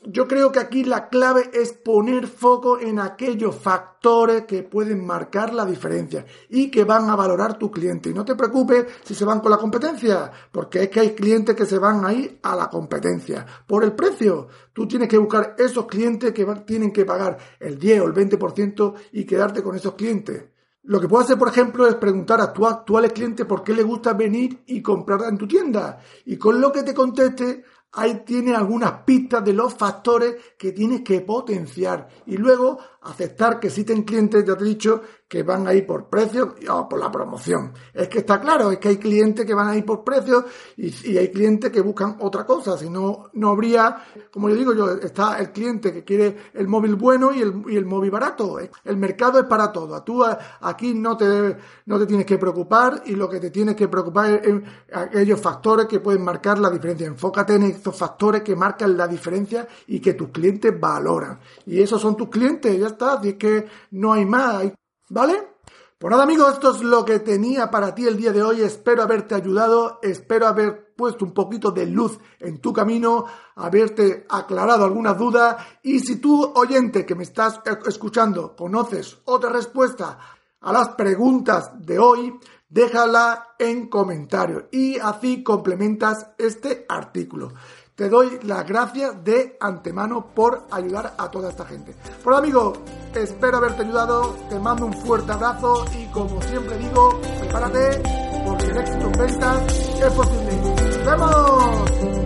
yo 0.05 0.27
creo 0.27 0.51
que 0.51 0.59
aquí 0.59 0.83
la 0.83 1.09
clave 1.09 1.49
es 1.53 1.73
poner 1.73 2.27
foco 2.27 2.79
en 2.79 2.99
aquellos 2.99 3.55
factores 3.55 4.45
que 4.45 4.61
pueden 4.61 5.03
marcar 5.05 5.53
la 5.53 5.65
diferencia 5.65 6.23
y 6.49 6.69
que 6.69 6.83
van 6.83 7.09
a 7.09 7.15
valorar 7.15 7.57
tu 7.57 7.71
cliente. 7.71 8.09
Y 8.09 8.13
no 8.13 8.23
te 8.23 8.35
preocupes 8.35 8.85
si 9.03 9.15
se 9.15 9.25
van 9.25 9.39
con 9.39 9.49
la 9.49 9.57
competencia, 9.57 10.31
porque 10.51 10.83
es 10.83 10.89
que 10.89 10.99
hay 10.99 11.15
clientes 11.15 11.55
que 11.55 11.65
se 11.65 11.79
van 11.79 12.05
ahí 12.05 12.39
a 12.43 12.55
la 12.55 12.69
competencia 12.69 13.45
por 13.65 13.83
el 13.83 13.93
precio. 13.93 14.47
Tú 14.71 14.87
tienes 14.87 15.07
que 15.07 15.17
buscar 15.17 15.55
esos 15.57 15.87
clientes 15.87 16.31
que 16.31 16.45
tienen 16.65 16.91
que 16.91 17.03
pagar 17.03 17.37
el 17.59 17.79
10 17.79 18.01
o 18.01 18.05
el 18.05 18.13
20% 18.13 18.93
y 19.13 19.25
quedarte 19.25 19.63
con 19.63 19.75
esos 19.75 19.95
clientes. 19.95 20.43
Lo 20.87 21.01
que 21.01 21.09
puedo 21.09 21.21
hacer, 21.21 21.37
por 21.37 21.49
ejemplo, 21.49 21.85
es 21.85 21.95
preguntar 21.95 22.39
a 22.39 22.53
tu 22.53 22.65
actuales 22.65 23.11
cliente 23.11 23.43
por 23.43 23.61
qué 23.61 23.73
le 23.73 23.83
gusta 23.83 24.13
venir 24.13 24.63
y 24.67 24.81
comprar 24.81 25.21
en 25.27 25.37
tu 25.37 25.45
tienda. 25.45 25.99
Y 26.23 26.37
con 26.37 26.61
lo 26.61 26.71
que 26.71 26.83
te 26.83 26.93
conteste, 26.93 27.65
ahí 27.93 28.23
tiene 28.25 28.55
algunas 28.55 28.91
pistas 29.03 29.43
de 29.43 29.53
los 29.53 29.73
factores 29.73 30.35
que 30.57 30.71
tienes 30.71 31.01
que 31.01 31.21
potenciar. 31.21 32.07
Y 32.25 32.37
luego 32.37 32.79
aceptar 33.07 33.59
que 33.59 33.67
existen 33.67 34.03
clientes, 34.03 34.43
ya 34.45 34.55
te 34.55 34.63
he 34.63 34.67
dicho, 34.67 35.01
que 35.27 35.43
van 35.43 35.67
a 35.67 35.73
ir 35.73 35.85
por 35.85 36.09
precio 36.09 36.55
o 36.69 36.87
por 36.87 36.99
la 36.99 37.11
promoción. 37.11 37.73
Es 37.93 38.07
que 38.07 38.19
está 38.19 38.39
claro, 38.39 38.71
es 38.71 38.77
que 38.77 38.89
hay 38.89 38.97
clientes 38.97 39.45
que 39.45 39.53
van 39.53 39.67
a 39.67 39.75
ir 39.75 39.83
por 39.83 40.03
precio 40.03 40.45
y, 40.77 41.17
hay 41.17 41.29
clientes 41.29 41.69
que 41.69 41.81
buscan 41.81 42.17
otra 42.21 42.45
cosa. 42.45 42.77
Si 42.77 42.89
no, 42.89 43.29
no 43.33 43.49
habría, 43.49 43.97
como 44.31 44.49
yo 44.49 44.55
digo 44.55 44.73
yo, 44.73 44.91
está 44.91 45.37
el 45.39 45.51
cliente 45.51 45.91
que 45.91 46.03
quiere 46.05 46.37
el 46.53 46.67
móvil 46.67 46.95
bueno 46.95 47.33
y 47.33 47.41
el, 47.41 47.61
y 47.67 47.75
el 47.75 47.85
móvil 47.85 48.11
barato. 48.11 48.57
El 48.85 48.97
mercado 48.97 49.39
es 49.39 49.45
para 49.45 49.71
todo. 49.71 50.01
Tú 50.03 50.23
aquí 50.61 50.93
no 50.93 51.17
te, 51.17 51.57
no 51.85 51.99
te 51.99 52.05
tienes 52.05 52.25
que 52.25 52.37
preocupar 52.37 53.03
y 53.05 53.15
lo 53.15 53.29
que 53.29 53.39
te 53.41 53.49
tienes 53.49 53.75
que 53.75 53.89
preocupar 53.89 54.31
es 54.31 54.61
aquellos 54.93 55.41
factores 55.41 55.87
que 55.87 55.99
pueden 55.99 56.23
marcar 56.23 56.57
la 56.57 56.69
diferencia. 56.69 57.05
Enfócate 57.05 57.55
en 57.55 57.63
esos 57.63 57.97
factores 57.97 58.43
que 58.43 58.55
marcan 58.55 58.95
la 58.95 59.07
diferencia 59.07 59.67
y 59.87 59.99
que 59.99 60.13
tus 60.13 60.29
clientes 60.29 60.73
valoran. 60.79 61.39
Y 61.65 61.81
esos 61.81 62.01
son 62.01 62.15
tus 62.15 62.29
clientes, 62.29 62.79
ya 62.79 62.87
Y 63.23 63.29
es 63.29 63.35
que 63.35 63.67
no 63.91 64.13
hay 64.13 64.25
más. 64.25 64.71
¿Vale? 65.09 65.57
Pues 65.97 66.11
nada 66.11 66.23
amigos, 66.23 66.53
esto 66.53 66.75
es 66.75 66.83
lo 66.83 67.03
que 67.03 67.19
tenía 67.19 67.71
para 67.71 67.95
ti 67.95 68.05
el 68.05 68.17
día 68.17 68.31
de 68.31 68.43
hoy. 68.43 68.61
Espero 68.61 69.01
haberte 69.01 69.33
ayudado, 69.33 69.99
espero 70.03 70.45
haber 70.45 70.93
puesto 70.95 71.25
un 71.25 71.33
poquito 71.33 71.71
de 71.71 71.87
luz 71.87 72.19
en 72.39 72.59
tu 72.59 72.71
camino, 72.71 73.25
haberte 73.55 74.25
aclarado 74.29 74.83
algunas 74.85 75.17
dudas 75.17 75.55
y 75.81 75.99
si 75.99 76.17
tú 76.17 76.53
oyente 76.55 77.05
que 77.05 77.15
me 77.15 77.23
estás 77.23 77.61
escuchando 77.87 78.55
conoces 78.55 79.17
otra 79.25 79.49
respuesta 79.49 80.19
a 80.61 80.73
las 80.73 80.89
preguntas 80.89 81.71
de 81.79 81.97
hoy, 81.97 82.33
déjala 82.69 83.55
en 83.57 83.87
comentarios 83.87 84.65
y 84.71 84.99
así 84.99 85.43
complementas 85.43 86.31
este 86.37 86.85
artículo 86.89 87.53
te 87.97 88.09
doy 88.09 88.39
las 88.43 88.63
gracias 88.67 89.23
de 89.23 89.57
antemano 89.59 90.27
por 90.27 90.67
ayudar 90.69 91.15
a 91.17 91.31
toda 91.31 91.49
esta 91.49 91.65
gente. 91.65 91.95
Por 92.23 92.35
amigo, 92.35 92.73
espero 93.15 93.57
haberte 93.57 93.81
ayudado, 93.81 94.37
te 94.49 94.59
mando 94.59 94.85
un 94.85 94.93
fuerte 94.93 95.31
abrazo 95.31 95.83
y 95.97 96.05
como 96.11 96.39
siempre 96.43 96.77
digo, 96.77 97.19
prepárate 97.39 98.03
porque 98.45 98.65
el 98.65 98.77
éxito 98.77 99.05
en 99.07 99.11
ventas 99.13 99.79
es 99.99 100.13
posible. 100.13 100.61
¡Nos 100.61 101.05
vemos! 101.05 102.16